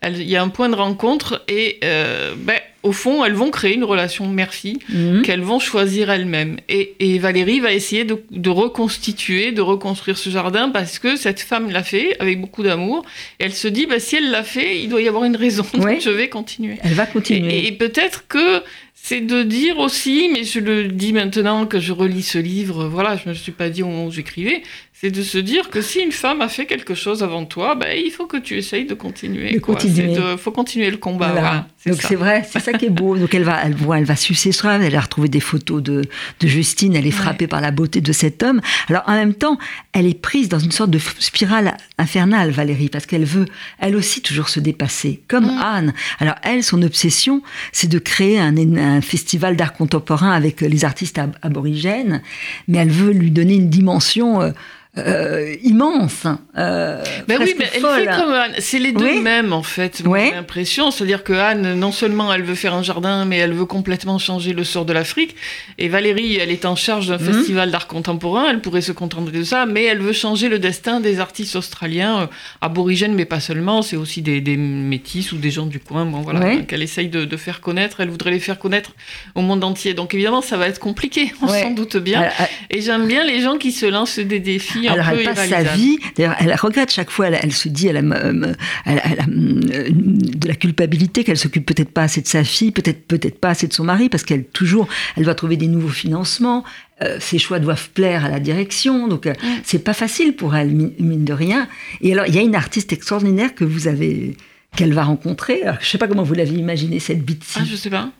[0.06, 2.58] il y a un point de rencontre et euh, ben,
[2.88, 5.22] au fond, elles vont créer une relation mère-fille mhm.
[5.22, 6.56] qu'elles vont choisir elles-mêmes.
[6.68, 11.82] Et, Valérie va essayer de, reconstituer, de reconstruire ce jardin parce que cette femme l'a
[11.82, 13.04] fait avec beaucoup d'amour.
[13.40, 15.66] Et elle se dit, bah, si elle l'a fait, il doit y avoir une raison.
[15.74, 16.78] Donc je vais continuer.
[16.82, 17.66] Elle va continuer.
[17.66, 18.62] et peut-être que
[19.00, 23.16] c'est de dire aussi, mais je le dis maintenant que je relis ce livre, voilà,
[23.16, 24.62] je ne me suis pas dit au moment où j'écrivais,
[25.00, 27.96] c'est de se dire que si une femme a fait quelque chose avant toi, ben,
[27.96, 29.52] il faut que tu essayes de continuer.
[29.52, 30.16] De continuer.
[30.18, 31.68] Il faut continuer le combat.
[31.86, 33.16] Donc c'est vrai, c'est ça qui est beau.
[33.16, 36.02] Donc elle va, elle, voit, elle va soins, elle a retrouvé des photos de,
[36.40, 38.60] de Justine, elle est frappée par la beauté de cet homme.
[38.88, 39.56] Alors en même temps,
[39.92, 43.46] elle est prise dans une sorte de spirale infernale, Valérie, parce qu'elle veut,
[43.78, 45.62] elle aussi, toujours se dépasser, comme mm.
[45.62, 45.94] Anne.
[46.18, 51.20] Alors elle, son obsession, c'est de créer un, un festival d'art contemporain avec les artistes
[51.42, 52.20] aborigènes,
[52.66, 54.42] mais elle veut lui donner une dimension...
[54.42, 54.50] Euh,
[54.98, 56.26] euh, immense.
[56.56, 58.52] Euh, ben oui, mais elle fait comme Anne.
[58.58, 60.90] C'est les deux mêmes, en fait, j'ai l'impression.
[60.90, 64.52] C'est-à-dire que Anne, non seulement elle veut faire un jardin, mais elle veut complètement changer
[64.52, 65.36] le sort de l'Afrique.
[65.78, 67.32] Et Valérie, elle est en charge d'un mhm.
[67.32, 68.46] festival d'art contemporain.
[68.50, 72.22] Elle pourrait se contenter de ça, mais elle veut changer le destin des artistes australiens,
[72.22, 72.26] euh,
[72.60, 73.82] aborigènes, mais pas seulement.
[73.82, 76.04] C'est aussi des, des, métis ou des gens du coin.
[76.04, 78.00] Bon, voilà, qu'elle essaye de, de, faire connaître.
[78.00, 78.94] Elle voudrait les faire connaître
[79.34, 79.94] au monde entier.
[79.94, 82.28] Donc évidemment, ça va être compliqué, on s'en doute bien.
[82.70, 85.98] Et j'aime bien les gens qui se lancent des défis alors, elle passe sa vie.
[86.16, 87.28] D'ailleurs, elle regrette chaque fois.
[87.28, 88.52] Elle, se dit, elle a, euh,
[88.84, 93.06] elle, a, euh, de la culpabilité qu'elle s'occupe peut-être pas assez de sa fille, peut-être
[93.06, 96.64] peut-être pas assez de son mari, parce qu'elle toujours, elle doit trouver des nouveaux financements.
[97.02, 99.28] Euh, ses choix doivent plaire à la direction, donc
[99.62, 101.68] c'est pas facile pour elle, mine de rien.
[102.00, 104.36] Et alors, il y a une artiste extraordinaire que vous avez,
[104.76, 105.62] qu'elle va rencontrer.
[105.62, 107.58] Alors, je sais pas comment vous l'avez imaginé cette Bitsy.
[107.60, 108.10] Ah, je sais pas.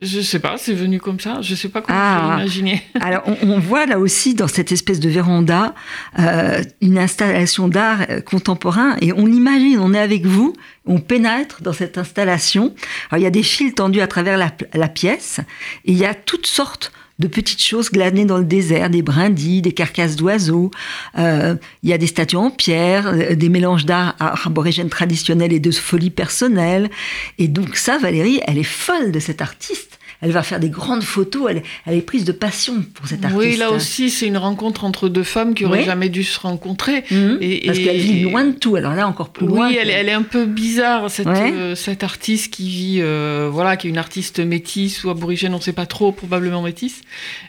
[0.00, 1.42] Je sais pas, c'est venu comme ça.
[1.42, 2.84] Je sais pas comment ah, l'imaginer.
[3.00, 5.74] Alors, on, voit là aussi dans cette espèce de véranda
[6.20, 9.80] euh, une installation d'art euh, contemporain et on l'imagine.
[9.80, 10.52] On est avec vous,
[10.86, 12.76] on pénètre dans cette installation.
[13.10, 15.40] Alors, il y a des fils tendus à travers la, pièce
[15.84, 19.62] et il y a toutes sortes de petites choses glanées dans le désert, des brindilles,
[19.62, 20.70] des carcasses d'oiseaux.
[21.18, 25.60] Euh, il y a des statues en pierre, euh, des mélanges d'art aborigènes traditionnels et
[25.60, 26.90] de folie personnelle.
[27.38, 31.02] Et donc ça, Valérie, elle est folle de cet artiste elle va faire des grandes
[31.02, 31.46] photos.
[31.50, 33.40] Elle, elle est prise de passion pour cet artiste.
[33.40, 37.04] Oui, là aussi, c'est une rencontre entre deux femmes qui auraient jamais dû se rencontrer.
[37.10, 37.38] Mhm.
[37.40, 38.74] et, Parce qu'elle vit loin de tout.
[38.76, 39.68] Alors là, encore plus loin.
[39.68, 43.76] Oui, elle, elle, est un peu bizarre, cette, euh, cette artiste qui vit, euh, voilà,
[43.76, 47.02] qui est une artiste métisse ou aborigène, on ne sait pas trop, probablement métisse.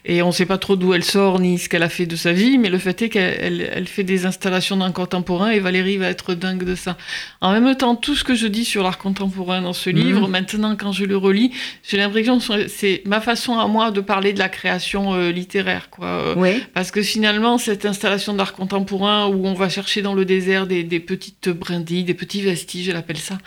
[0.06, 2.16] Et on ne sait pas trop d'où elle sort ni ce qu'elle a fait de
[2.16, 2.60] sa vie.
[2.60, 6.36] Mais le fait est qu'elle elle, fait des installations d'art contemporain et Valérie va être
[6.36, 6.98] dingue de ça.
[7.42, 10.32] En même temps, tout ce que je dis sur l'art contemporain dans ce livre, mhm.
[10.32, 11.52] maintenant, quand je le relis,
[11.88, 15.90] j'ai l'impression que c'est ma façon à moi de parler de la création euh, littéraire,
[15.90, 16.08] quoi.
[16.08, 20.68] Euh, parce que finalement, cette installation d'art contemporain où on va chercher dans le désert
[20.68, 23.38] des, des petites brindilles, des petits vestiges, elle appelle ça,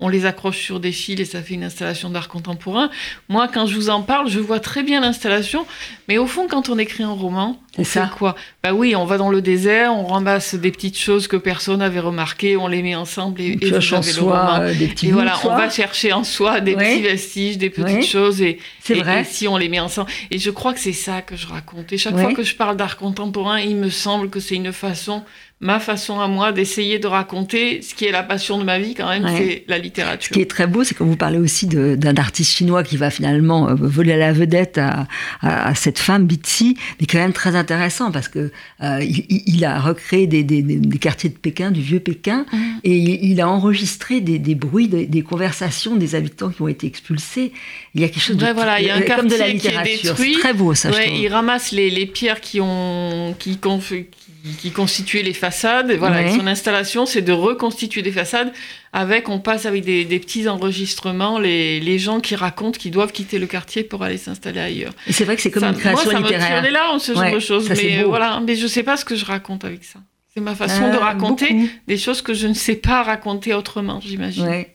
[0.00, 2.90] on les accroche sur des fils et ça fait une installation d'art contemporain.
[3.28, 5.66] Moi, quand je vous en parle, je vois très bien l'installation,
[6.08, 8.34] mais au fond, quand on écrit un roman, on fait quoi?
[8.62, 12.00] Bah oui, on va dans le désert, on ramasse des petites choses que personne n'avait
[12.00, 14.60] remarquées, on les met ensemble et, et vous avez le roman.
[14.60, 18.06] Euh, des petits et voilà, on va chercher en soi des petits vestiges, des petites
[18.06, 19.24] choses et, c'est vrai.
[19.24, 20.10] si on les met ensemble.
[20.30, 21.92] Et je crois que c'est ça que je raconte.
[21.92, 25.22] Et chaque fois que je parle d'art contemporain, il me semble que c'est une façon
[25.62, 28.94] ma façon à moi d'essayer de raconter ce qui est la passion de ma vie
[28.94, 30.28] quand même, c'est la littérature.
[30.28, 33.10] Ce qui est très beau, c'est que vous parlez aussi d'un artiste chinois qui va
[33.10, 35.06] finalement euh, voler la vedette à,
[35.42, 38.50] à, cette femme Bitsy, mais quand même très intéressant parce que
[38.82, 42.58] euh, il, a recréé des, des, des, quartiers de Pékin, du vieux Pékin, mmh.
[42.84, 42.96] et
[43.26, 47.52] il, a enregistré des, bruits, des, conversations des habitants qui ont été expulsés.
[47.94, 50.14] Il y a quelque chose de voilà, il y a un comme de la littérature.
[50.16, 50.90] C'est très beau ça.
[50.90, 55.92] Ouais, il ramasse les, les, pierres qui ont qui, qui qui constituait les façades.
[55.92, 58.52] Voilà, son installation, c'est de reconstituer des façades
[58.92, 63.38] avec, on passe avec des, petits enregistrements, les, les, gens qui racontent qu'ils doivent quitter
[63.38, 64.92] le quartier pour aller s'installer ailleurs.
[65.06, 66.62] Et c'est vrai que c'est comme une création moi, ça littéraire.
[66.62, 67.68] Me là, ce genre de choses.
[67.70, 70.00] mais voilà, mais je sais pas ce que je raconte avec ça.
[70.32, 71.56] C'est ma façon de euh, raconter
[71.88, 74.44] des choses que je ne sais pas raconter autrement, j'imagine.
[74.44, 74.74] Ouais,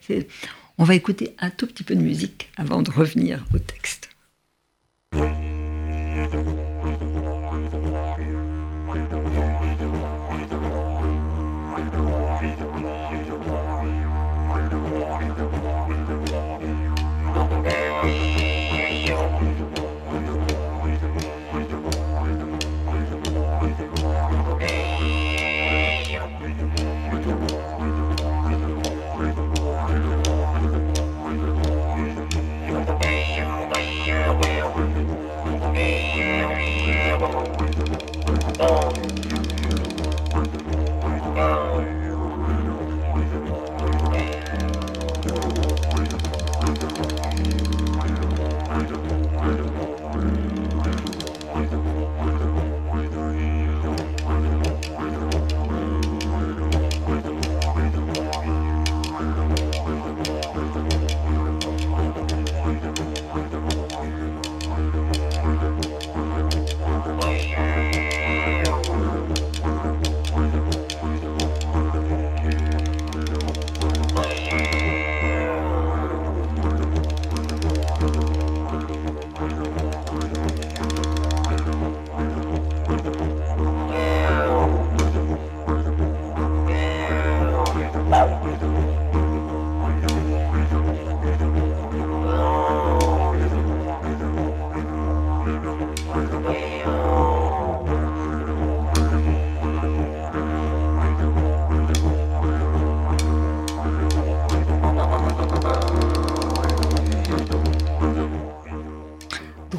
[0.78, 4.10] on va écouter un tout petit peu de musique avant de revenir au texte.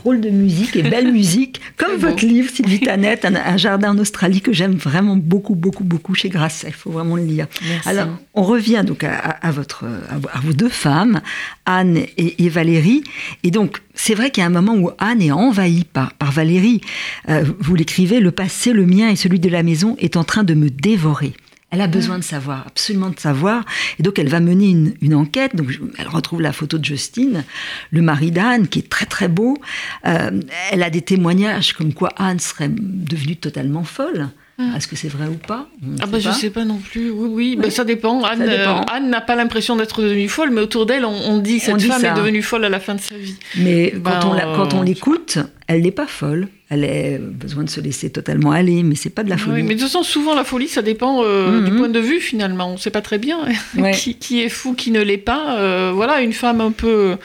[0.07, 3.99] Drôle de musique et belle musique, comme votre livre, Sylvie Tanette, un, un jardin en
[3.99, 6.69] Australie que j'aime vraiment beaucoup, beaucoup, beaucoup chez Grasset.
[6.69, 7.49] Il faut vraiment le lire.
[7.69, 7.89] Merci.
[7.89, 11.21] Alors, on revient donc à, à- à votre, à, vo- à vos deux femmes,
[11.65, 13.03] Anne et, et Valérie.
[13.43, 16.31] Et donc, c'est vrai qu'il y a un moment où Anne est envahie par, par
[16.31, 16.83] Valérie.
[17.29, 20.45] Euh, vous l'écrivez, le passé, le mien et celui de la maison est en train
[20.45, 21.33] de me dévorer.
[21.71, 23.65] Elle a besoin de savoir, absolument de savoir.
[23.99, 25.57] Et donc, elle va mener une, une enquête.
[25.57, 27.45] Donc, elle retrouve la photo de Justine,
[27.91, 29.59] le mari d'Anne, qui est très, très beau.
[30.07, 34.29] Euh, elle a des témoignages comme quoi Anne serait devenue totalement folle.
[34.75, 35.69] Est-ce que c'est vrai ou pas?
[35.85, 37.11] On ne Ah bah je sais pas non plus.
[37.11, 38.23] Oui, oui, bah ça dépend.
[38.25, 41.61] Anne, euh, Anne n'a pas l'impression d'être devenue folle, mais autour d'elle, on, on dit
[41.61, 42.13] cette On dit femme ça.
[42.13, 43.37] est devenue folle à la fin de sa vie.
[43.59, 46.49] Mais Ben, quand on, quand on euh, l'écoute, elle n'est pas folle.
[46.69, 49.57] Elle a besoin de se laisser totalement aller, mais c'est pas de la folie.
[49.57, 51.65] Oui, mais de toute façon, souvent, la folie, ça dépend euh, Mhm.
[51.65, 52.71] du point de vue, finalement.
[52.71, 53.39] On ne sait pas très bien
[53.77, 53.93] Ouais.
[53.95, 55.59] qui, qui est fou, qui ne l'est pas.
[55.61, 57.17] Euh, voilà, une femme un peu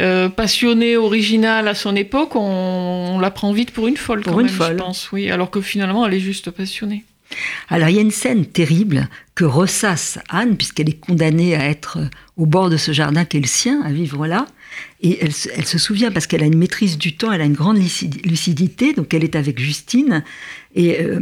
[0.00, 2.40] euh, passionnée, originale à son époque, on,
[3.16, 4.72] on la prend vite pour une folle, Pour quand une même, folle.
[4.78, 5.12] je pense.
[5.12, 7.04] Oui, alors que finalement, elle est juste passionnée.
[7.70, 11.98] Alors il y a une scène terrible que ressasse Anne, puisqu'elle est condamnée à être
[12.36, 14.46] au bord de ce jardin qui est le sien, à vivre là.
[15.02, 17.78] Et elle, se- souvient, parce qu'elle a une maîtrise du temps, elle a une grande
[17.78, 20.22] lucidi- lucidité, donc elle est avec Justine.
[20.74, 21.20] Et euh,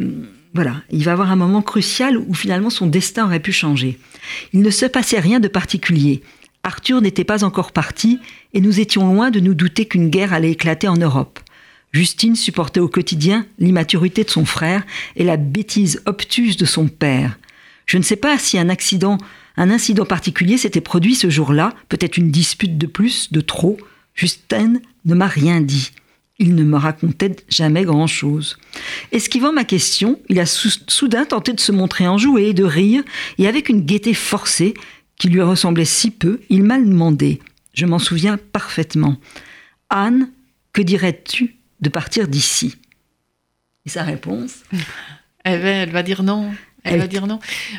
[0.54, 3.98] voilà, il va avoir un moment crucial où finalement son destin aurait pu changer.
[4.52, 6.22] Il ne se passait rien de particulier.
[6.62, 8.18] Arthur n'était pas encore parti,
[8.52, 11.38] et nous étions loin de nous douter qu'une guerre allait éclater en Europe.
[11.92, 14.84] Justine supportait au quotidien l'immaturité de son frère
[15.16, 17.38] et la bêtise obtuse de son père.
[17.86, 19.18] Je ne sais pas si un accident,
[19.60, 23.76] un incident particulier s'était produit ce jour-là, peut-être une dispute de plus, de trop.
[24.14, 25.90] Justin ne m'a rien dit.
[26.38, 28.56] Il ne me racontait jamais grand-chose.
[29.12, 33.02] Esquivant ma question, il a sou- soudain tenté de se montrer enjoué, de rire,
[33.36, 34.72] et avec une gaieté forcée
[35.18, 37.40] qui lui ressemblait si peu, il m'a demandé.
[37.74, 39.18] Je m'en souviens parfaitement.
[39.90, 40.30] Anne,
[40.72, 42.76] que dirais-tu de partir d'ici?
[43.84, 44.60] Et sa réponse?
[45.44, 46.50] Elle va, elle va dire non.
[46.82, 47.38] Elle, Elle- va dire non.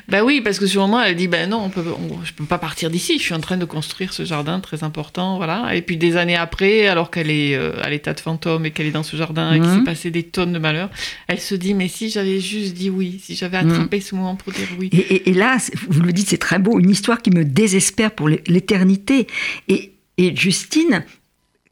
[0.10, 2.34] Bah oui, parce que sur le moment, elle dit ben non, on peut, on- je
[2.34, 3.18] peux pas partir d'ici.
[3.18, 5.76] Je suis en train de construire ce jardin très important, voilà.
[5.76, 8.86] Et puis des années après, alors qu'elle est euh, à l'état de fantôme et qu'elle
[8.86, 9.80] est dans ce jardin et qu'il Mhm.
[9.80, 10.90] s'est passé des tonnes de malheurs,
[11.28, 14.54] elle se dit mais si j'avais juste dit oui, si j'avais attrapé ce moment pour
[14.54, 14.90] dire oui.
[14.94, 15.58] Et, et- et là,
[15.90, 19.26] vous le dites, c'est très beau, une histoire qui me désespère pour l'é- l'éternité.
[19.68, 21.04] Et, et Justine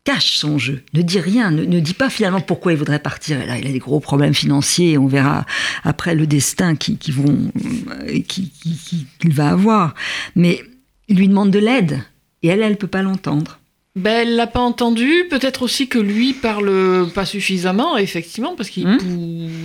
[0.04, 3.42] cache son jeu, ne dit rien, ne, ne dit pas finalement pourquoi il voudrait partir.
[3.42, 5.46] Et là, il a des gros problèmes financiers, on verra
[5.84, 7.52] après le destin qui, qui vont,
[7.92, 9.94] euh, qui- qui- qui- qu'il va avoir.
[10.36, 10.62] Mais
[11.08, 12.02] il lui demande de l'aide,
[12.42, 13.59] et elle, elle peut pas l'entendre.
[13.96, 15.26] Ben, elle l'a pas entendu.
[15.30, 18.98] Peut-être aussi que lui parle pas suffisamment, effectivement, parce qu'il Hmm.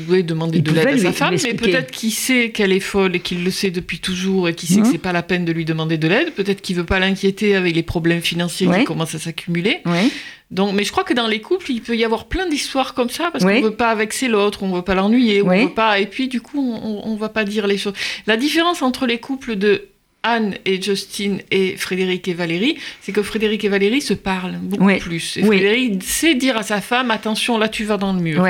[0.06, 3.16] pouvait demander Il de l'aide à sa femme, mais peut-être qu'il sait qu'elle est folle
[3.16, 4.82] et qu'il le sait depuis toujours et qu'il sait Hmm.
[4.84, 6.32] que c'est pas la peine de lui demander de l'aide.
[6.32, 8.80] Peut-être qu'il veut pas l'inquiéter avec les problèmes financiers Ouais.
[8.80, 9.82] qui commencent à s'accumuler.
[10.50, 13.10] Donc, mais je crois que dans les couples, il peut y avoir plein d'histoires comme
[13.10, 13.56] ça parce Oui.
[13.60, 15.98] qu'on veut pas vexer l'autre, on veut pas l'ennuyer, on veut pas.
[16.00, 17.94] Et puis, du coup, on, on va pas dire les choses.
[18.26, 19.88] La différence entre les couples de
[20.24, 24.84] Anne et Justine et Frédéric et Valérie, c'est que Frédéric et Valérie se parlent beaucoup
[24.86, 24.98] Oui.
[24.98, 25.36] plus.
[25.36, 25.58] Et Oui.
[25.58, 28.42] Frédéric sait dire à sa femme attention, là tu vas dans le mur.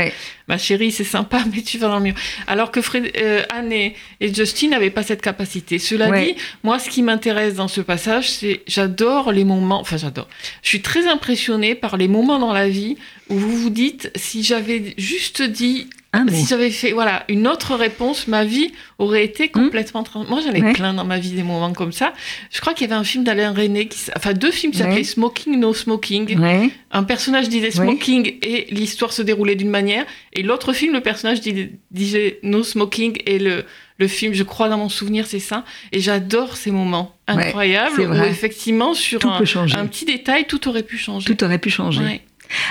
[0.49, 2.15] Ma chérie, c'est sympa, mais tu vas dans le mur.
[2.47, 5.79] Alors que Fred- euh, Anne et, et Justine n'avaient pas cette capacité.
[5.79, 6.35] Cela Ouais.
[6.35, 9.81] dit, moi, ce qui m'intéresse dans ce passage, c'est j'adore les moments.
[9.81, 10.29] Enfin, j'adore.
[10.63, 12.97] Je suis très impressionnée par les moments dans la vie
[13.31, 15.89] où vous vous dites si j'avais juste dit.
[16.31, 20.05] Si j'avais fait voilà une autre réponse, ma vie aurait été complètement.
[20.05, 20.73] trans- Moi, j'en ai Ouais.
[20.73, 22.13] plein dans ma vie des moments comme ça.
[22.53, 24.99] Je crois qu'il y avait un film d'Alain René, qui, enfin deux films qui s'appelaient
[24.99, 25.03] Ouais.
[25.03, 26.39] Smoking No Smoking.
[26.39, 26.71] Ouais.
[26.93, 31.41] Un personnage disait smoking et l'histoire se déroulait d'une manière, Et l'autre film, le personnage
[31.41, 33.65] disait no smoking et le,
[33.99, 35.65] le film, je crois dans mon souvenir, c'est ça.
[35.93, 40.99] Et j'adore ces moments incroyables où effectivement sur un, un, petit détail, tout aurait pu
[40.99, 41.27] changer.
[41.27, 42.21] Tout aurait pu changer.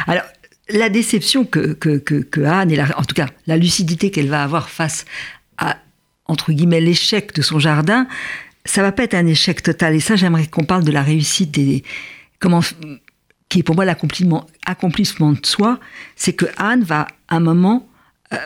[0.08, 0.23] Alors
[0.69, 4.69] la déception que, que, que, Anne, et en tout cas la lucidité qu'elle va avoir
[4.69, 5.06] face
[5.58, 5.78] à,
[6.26, 8.08] entre guillemets, l'échec de son jardin,
[8.65, 9.95] ça va pas être un échec total.
[9.95, 11.84] Et ça, j'aimerais qu'on parle de la réussite des,
[12.39, 12.62] comment,
[13.54, 15.80] qui est pour moi l'accomplissement accomplissement de soi,
[16.16, 17.88] c'est que Anne va, à un moment,
[18.34, 18.38] euh,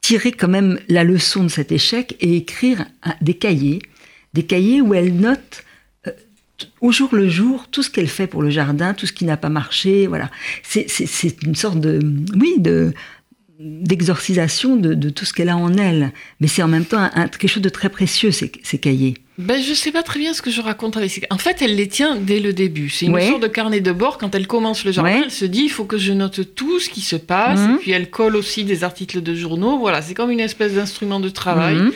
[0.00, 2.86] tirer quand même la leçon de cet échec et écrire
[3.20, 3.82] des cahiers,
[4.32, 5.62] des cahiers où elle note
[6.80, 9.36] au jour le jour tout ce qu'elle fait pour le jardin, tout ce qui n'a
[9.36, 10.30] pas marché, voilà.
[10.62, 12.00] C'est une sorte de,
[12.34, 12.94] oui, de
[13.60, 16.12] d'exorcisation de, tout ce qu'elle a en elle.
[16.40, 19.18] Mais c'est en même temps quelque chose de très précieux, ces, cahiers.
[19.38, 21.88] Ben, je sais pas très bien ce que je raconte avec En fait, elle les
[21.88, 22.90] tient dès le début.
[22.90, 24.18] C'est une sorte de carnet de bord.
[24.18, 26.90] Quand elle commence le jardin, elle se dit, il faut que je note tout ce
[26.90, 27.60] qui se passe.
[27.60, 27.74] Mhm.
[27.74, 29.78] Et puis elle colle aussi des articles de journaux.
[29.78, 31.92] Voilà, c'est comme une espèce d'instrument de travail mhm.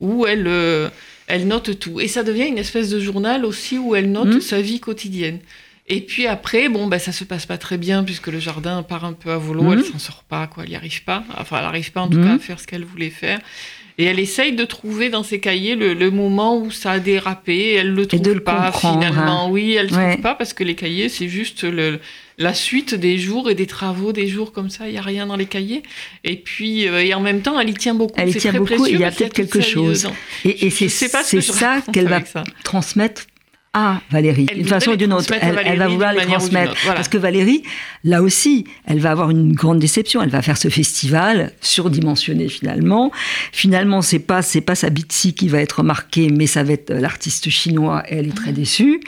[0.00, 0.46] où elle...
[0.46, 0.88] Euh,
[1.30, 2.00] elle note tout.
[2.00, 4.40] Et ça devient une espèce de journal aussi où elle note hmm.
[4.40, 5.38] sa vie quotidienne.
[5.86, 9.04] Et puis après, bon, ben, ça se passe pas très bien puisque le jardin part
[9.04, 11.24] un peu à volo, Elle s'en sort pas, quoi, elle n'y arrive pas.
[11.36, 13.40] Enfin, elle n'arrive pas en tout cas à faire ce qu'elle voulait faire.
[13.98, 17.74] Et elle essaye de trouver dans ses cahiers le, moment où ça a dérapé.
[17.74, 19.46] Elle le trouve de pas finalement.
[19.46, 19.50] Hein.
[19.50, 22.00] Oui, elle ne trouve pas parce que les cahiers, c'est juste le,
[22.38, 24.88] la suite des jours et des travaux des jours comme ça.
[24.88, 25.82] Il y a rien dans les cahiers.
[26.24, 28.14] Et puis, euh, et en même temps, elle y tient beaucoup.
[28.16, 28.86] Elle y tient beaucoup.
[28.86, 30.08] il y a peut-être quelque chose.
[30.44, 32.20] Et, et c'est ça qu'elle va
[32.64, 33.26] transmettre
[33.72, 35.32] à Valérie, d'une façon ou d'une autre.
[35.40, 36.74] Elle, va vouloir les transmettre.
[36.84, 37.62] Parce que Valérie,
[38.02, 40.22] là aussi, elle va avoir une grande déception.
[40.22, 43.12] Elle va faire ce festival surdimensionné finalement.
[43.52, 46.92] Finalement, c'est pas c'est pas sa Bitsy qui va être marquée, mais ça va être
[46.92, 48.02] l'artiste chinois.
[48.08, 49.00] Et elle est très déçue.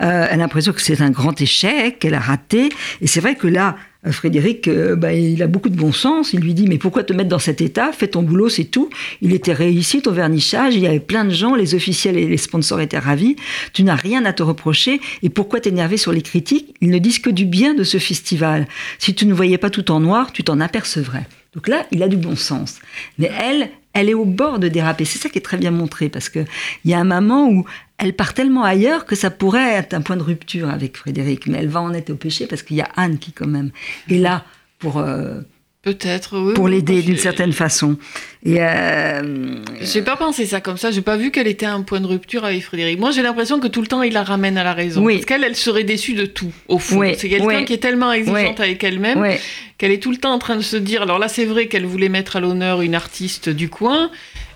[0.00, 2.70] Euh, elle a l'impression que c'est un grand échec, qu'elle a raté.
[3.00, 6.32] Et c'est vrai que là, euh, Frédéric, euh, bah, il a beaucoup de bon sens.
[6.32, 7.90] Il lui dit Mais pourquoi te mettre dans cet état?
[7.92, 8.88] Fais ton boulot, c'est tout.
[9.22, 10.76] Il était réussi, ton vernissage.
[10.76, 13.34] Il y avait plein de gens, les officiels et les sponsors étaient ravis.
[13.72, 15.00] Tu n'as rien à te reprocher.
[15.22, 16.74] Et pourquoi t'énerver sur les critiques?
[16.80, 18.68] Ils ne disent que du bien de ce festival.
[18.98, 21.26] Si tu ne voyais pas tout en noir, tu t'en apercevrais.
[21.54, 22.78] Donc là, il a du bon sens.
[23.18, 25.04] Mais elle, elle est au bord de déraper.
[25.04, 26.46] C'est ça qui est très bien montré parce qu'il
[26.84, 27.64] y a un moment où
[27.98, 31.46] elle part tellement ailleurs que ça pourrait être un point de rupture avec Frédéric.
[31.46, 33.70] Mais elle va en être au péché parce qu'il y a Anne qui, quand même,
[34.08, 34.44] est là
[34.78, 34.98] pour.
[34.98, 35.40] Euh,
[35.82, 36.54] Peut-être, oui.
[36.54, 37.96] Pour l'aider d'une certaine façon.
[38.44, 39.54] Et euh...
[39.80, 40.90] J'ai pas pensé ça comme ça.
[40.90, 42.98] J'ai pas vu qu'elle était un point de rupture avec Frédéric.
[42.98, 45.04] Moi, j'ai l'impression que tout le temps, il la ramène à la raison.
[45.04, 47.00] Parce qu'elle, elle serait déçue de tout, au fond.
[47.16, 49.38] c'est quelqu'un qui est tellement exigeante avec elle-même
[49.78, 51.02] qu'elle est tout le temps en train de se dire.
[51.02, 54.10] Alors là, c'est vrai qu'elle voulait mettre à l'honneur une artiste du coin.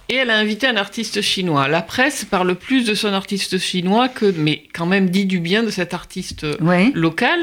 [0.08, 1.68] Et elle a invité un artiste chinois.
[1.68, 5.62] La presse parle plus de son artiste chinois que, mais quand même dit du bien
[5.62, 6.44] de cet artiste
[6.94, 7.38] local.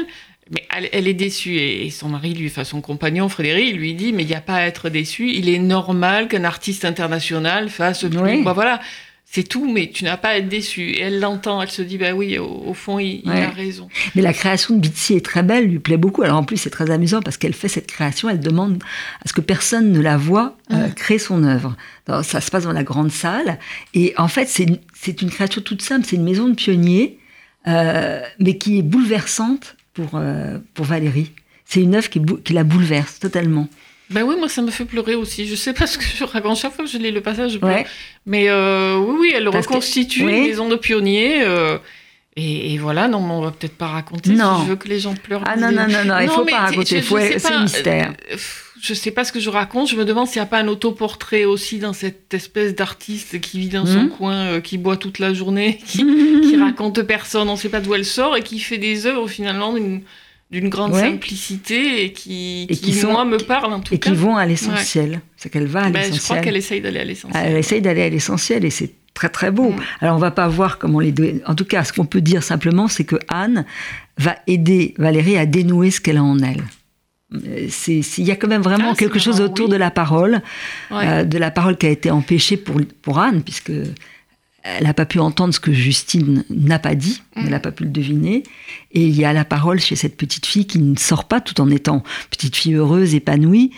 [0.50, 4.24] Mais elle, est déçue et, son mari, lui, enfin son compagnon Frédéric, lui dit mais
[4.24, 5.30] il n'y a pas à être déçu.
[5.32, 8.02] Il est normal qu'un artiste international fasse.
[8.02, 8.42] Oui.
[8.42, 8.80] Bah, voilà,
[9.32, 10.90] c'est tout, mais tu n'as pas à être déçu.
[10.90, 13.88] Et elle l'entend, elle se dit, bah oui, au, fond, il, a raison.
[14.16, 16.22] Mais la création de Bitsy est très belle, lui plaît beaucoup.
[16.22, 18.82] Alors en plus, c'est très amusant parce qu'elle fait cette création, elle demande
[19.24, 21.76] à ce que personne ne la voit euh, créer son œuvre.
[22.24, 23.60] ça se passe dans la grande salle.
[23.94, 27.20] Et en fait, c'est une création toute simple, c'est une maison de pionnier,
[27.68, 31.32] euh, mais qui est bouleversante pour, euh, pour Valérie.
[31.64, 33.68] C'est une œuvre qui, qui la bouleverse totalement.
[34.10, 35.46] Ben oui, moi ça me fait pleurer aussi.
[35.46, 36.56] Je sais pas ce que je raconte.
[36.56, 37.84] Chaque fois que je lis le passage, je pleure.
[38.26, 41.44] Mais euh, oui, oui, elle reconstitue une maison de pionniers.
[41.44, 41.78] Euh,
[42.36, 44.60] et, voilà, non, on va peut-être pas raconter non.
[44.60, 45.42] si je veux que les gens pleurent.
[45.46, 47.02] Ah non, non, non, non, il faut pas raconter.
[47.02, 48.14] C'est un mystère.
[48.80, 49.88] Euh, je sais pas ce que je raconte.
[49.88, 53.60] Je me demande s'il n'y a pas un autoportrait aussi dans cette espèce d'artiste qui
[53.60, 54.10] vit dans son hmm.
[54.10, 55.98] coin, qui boit toute la journée, qui,
[56.42, 59.28] qui raconte personne, on ne sait pas d'où elle sort et qui fait des œuvres
[59.28, 64.10] finalement d'une grande simplicité et qui, qui, moi, me parlent en tout et cas.
[64.10, 65.20] Et qui vont à l'essentiel.
[65.36, 66.14] C'est qu'elle va à l'essentiel.
[66.14, 67.44] Je crois qu'elle essaye d'aller à l'essentiel.
[67.46, 69.70] Elle essaye d'aller à l'essentiel et c'est très très beau.
[69.70, 69.80] Mm.
[70.00, 71.42] Alors on va pas voir comment les deux...
[71.46, 73.64] En tout cas, ce qu'on peut dire simplement, c'est que Anne
[74.18, 76.62] va aider Valérie à dénouer ce qu'elle a en elle.
[77.34, 80.42] Euh, il y a quand même vraiment ah, quelque chose autour de la parole,
[80.90, 83.72] euh, de la parole qui a été empêchée pour, pour Anne, puisque
[84.62, 87.84] elle n'a pas pu entendre ce que Justine n'a pas dit, elle n'a pas pu
[87.84, 88.42] le deviner.
[88.92, 91.60] Et il y a la parole chez cette petite fille qui ne sort pas tout
[91.60, 93.72] en étant petite fille heureuse, épanouie,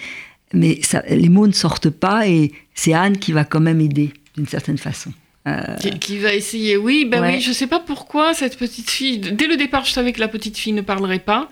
[0.52, 4.12] mais ça, les mots ne sortent pas et c'est Anne qui va quand même aider
[4.36, 5.12] d'une certaine façon.
[5.46, 9.18] Euh, qui, va essayer, oui, ben oui, je sais pas pourquoi cette petite fille.
[9.18, 11.48] Dès le départ, je savais que la petite fille ne parlerait pas.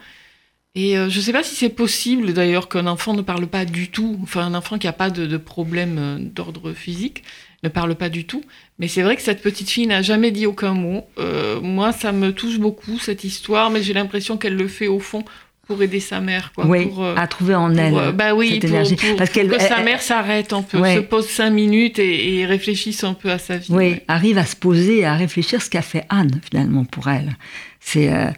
[0.77, 3.64] Et euh, je ne sais pas si c'est possible d'ailleurs qu'un enfant ne parle pas
[3.64, 7.25] du tout, enfin un enfant qui n'a pas de, de problème euh, d'ordre physique
[7.62, 8.43] ne parle pas du tout.
[8.79, 11.05] Mais c'est vrai que cette petite fille n'a jamais dit aucun mot.
[11.18, 14.99] Euh, moi, ça me touche beaucoup cette histoire, mais j'ai l'impression qu'elle le fait au
[15.01, 15.25] fond
[15.66, 16.66] pour aider sa mère, quoi.
[16.66, 18.97] Oui, pour, à trouver en elle pour, bah oui, cette pour- énergie.
[19.18, 20.95] Parce que sa mère s'arrête un peu, Ouais.
[20.97, 23.66] se pose cinq minutes et, et réfléchisse un peu à sa vie.
[23.71, 24.05] oui, ouais.
[24.09, 27.37] arrive à se poser et à réfléchir ce qu'a fait Anne, finalement, pour elle.
[27.81, 28.11] C'est.
[28.12, 28.31] euh,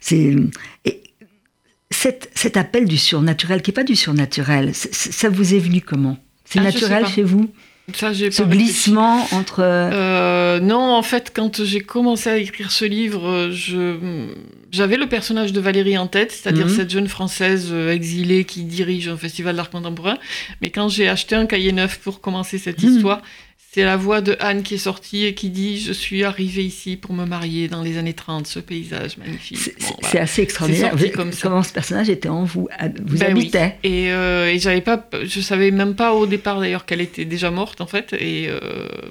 [0.00, 0.36] c'est
[0.84, 1.00] et
[1.98, 6.18] cet, cet appel du surnaturel, qui n'est pas du surnaturel, ça vous est venu comment?
[6.44, 7.50] C'est Ah, naturel chez vous?
[7.94, 8.42] Ça, Ce réfléchi.
[8.50, 9.60] glissement entre.
[9.62, 14.26] Euh, non, en fait, quand j'ai commencé à écrire ce livre, euh,
[14.72, 16.74] j'avais le personnage de Valérie en tête, c'est-à-dire Mhm.
[16.74, 20.18] cette jeune française euh, exilée qui dirige un festival d'art contemporain.
[20.60, 22.90] Mais quand j'ai acheté un cahier neuf pour commencer cette Mhm.
[22.96, 23.22] histoire,
[23.76, 26.96] c'est la voix de Anne qui est sortie et qui dit Je suis arrivée ici
[26.96, 29.58] pour me marier dans les années 30, ce paysage magnifique.
[29.58, 30.22] c'est Bon, voilà.
[30.22, 30.96] assez extraordinaire.
[30.96, 31.42] Vous- comme ça.
[31.42, 32.68] Comment ce personnage était en vous
[33.04, 33.40] Vous Ben oui.
[33.42, 37.26] habitait Et, euh, et j'avais pas, je savais même pas au départ d'ailleurs qu'elle était
[37.26, 38.14] déjà morte en fait.
[38.18, 38.58] Et euh,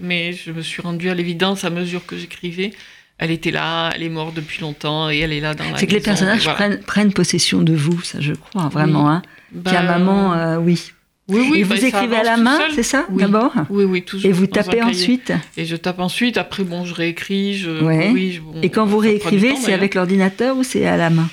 [0.01, 2.71] mais je me suis rendue à l'évidence à mesure que j'écrivais.
[3.19, 5.85] Elle était là, elle est morte depuis longtemps et elle est là dans la C'est
[5.87, 6.55] que les personnages voilà.
[6.55, 9.09] prennent, prennent possession de vous, ça je crois, vraiment.
[9.11, 9.21] Hein.
[9.51, 10.91] Bah, Qu'à maman, euh, oui.
[11.27, 13.21] Oui, oui, et bah, vous ça écrivez à la main, c'est ça, Oui.
[13.21, 14.29] d'abord Oui, oui, toujours.
[14.29, 16.37] Et vous tapez ensuite Et je tape ensuite.
[16.37, 17.55] Après, bon, je réécris.
[17.57, 17.83] Je...
[17.83, 18.11] Ouais.
[18.13, 21.27] oui, je- bon, Et quand vous réécrivez, c'est avec l'ordinateur ou c'est à la main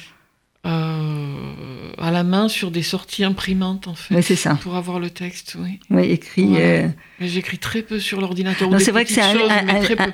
[2.03, 4.14] à la main sur des sorties imprimantes en fait.
[4.14, 4.59] Oui, c'est ça.
[4.62, 5.78] Pour avoir le texte, oui.
[5.88, 6.46] Oui, écrit.
[6.48, 6.64] Voilà.
[6.64, 6.88] euh,
[7.20, 8.68] j'écris très peu sur l'ordinateur.
[8.68, 9.34] Non, c'est vrai que c'est un,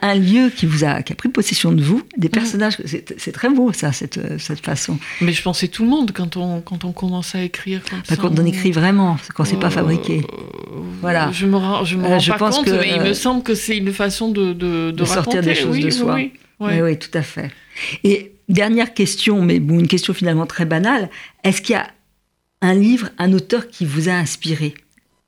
[0.03, 2.21] un- lieu qui vous a, qui a pris possession de vous, Mm.
[2.21, 2.77] des personnages.
[2.85, 4.99] C'est c'est très beau, ça, cette, euh, cette façon.
[5.23, 8.17] Mais je pensais tout le monde quand on, quand on commence à écrire comme ça.
[8.17, 10.23] quand on écrit vraiment, quand c'est pas Euh, fabriqué.
[11.01, 11.31] Voilà.
[11.33, 13.09] Je me rends, je me Euh, rends je pas pense compte, que, mais il euh,
[13.09, 15.87] me semble que c'est une façon de, de, de sortir des raconter, choses oui, de
[15.87, 16.15] oui, soi.
[16.15, 16.75] Oui, ouais.
[16.75, 17.51] Oui, oui, tout à fait.
[18.05, 21.11] Et dernière question, mais bon, une question finalement très banale.
[21.45, 21.89] Est-ce qu'il y a
[22.61, 24.75] un livre, un auteur qui vous a inspiré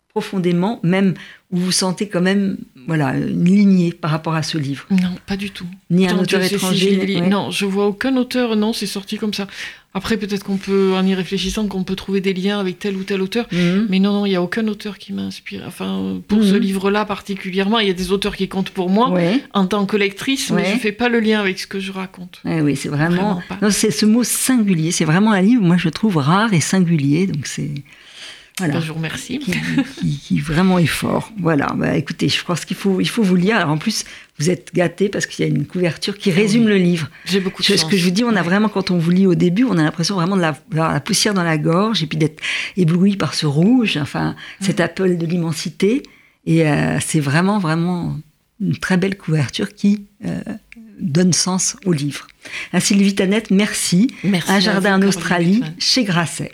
[0.09, 1.15] profondément, même
[1.53, 2.57] où vous sentez quand même
[2.89, 4.87] voilà, une lignée par rapport à ce livre?
[4.91, 5.67] Non, pas du tout.
[5.91, 7.29] Ni un Tant auteur étranger ni- ouais.
[7.29, 9.47] Non, je vois aucun auteur, non, c'est sorti comme ça.
[9.93, 13.03] Après, peut-être qu'on peut, en y réfléchissant, qu'on peut trouver des liens avec tel ou
[13.03, 13.47] tel auteur.
[13.51, 13.87] Mhm.
[13.91, 15.65] Mais non, non, il n'y a aucun auteur qui m'a inspiré.
[15.67, 16.61] Enfin, pour ce Mhm.
[16.61, 19.43] livre-là particulièrement, il y a des auteurs qui comptent pour moi Ouais.
[19.53, 20.69] en tant que lectrice, mais Ouais.
[20.69, 22.41] je ne fais pas le lien avec ce que je raconte.
[22.45, 23.41] Ouais, oui, c'est vraiment.
[23.49, 24.93] Vraiment c'est ce mot singulier.
[24.93, 27.27] C'est vraiment un livre, moi, je trouve rare et singulier.
[27.27, 27.71] Donc, c'est.
[28.67, 28.81] Voilà.
[28.81, 29.39] Je vous remercie.
[29.39, 29.53] qui,
[30.01, 31.33] qui- qui vraiment est fort.
[31.39, 33.57] Voilà, bah, écoutez, je pense qu'il faut, il faut vous lire.
[33.57, 34.05] Alors en plus,
[34.39, 37.09] vous êtes gâtés parce qu'il y a une couverture qui résume le livre.
[37.25, 37.81] J'ai beaucoup de Je- chance.
[37.83, 39.77] ce que je vous dis, on a vraiment, quand on vous lit au début, on
[39.79, 42.41] a l'impression vraiment de la, la poussière dans la gorge et puis d'être
[42.77, 46.03] ébloui par ce rouge, enfin, cet appel de l'immensité.
[46.47, 48.19] Et euh, c'est vraiment, vraiment
[48.61, 50.41] une très belle couverture qui euh,
[51.01, 52.27] donne sens au livre.
[52.73, 54.09] À Sylvie Tanette, merci.
[54.25, 56.53] Merci Un jardin en Australie, chez Grasset.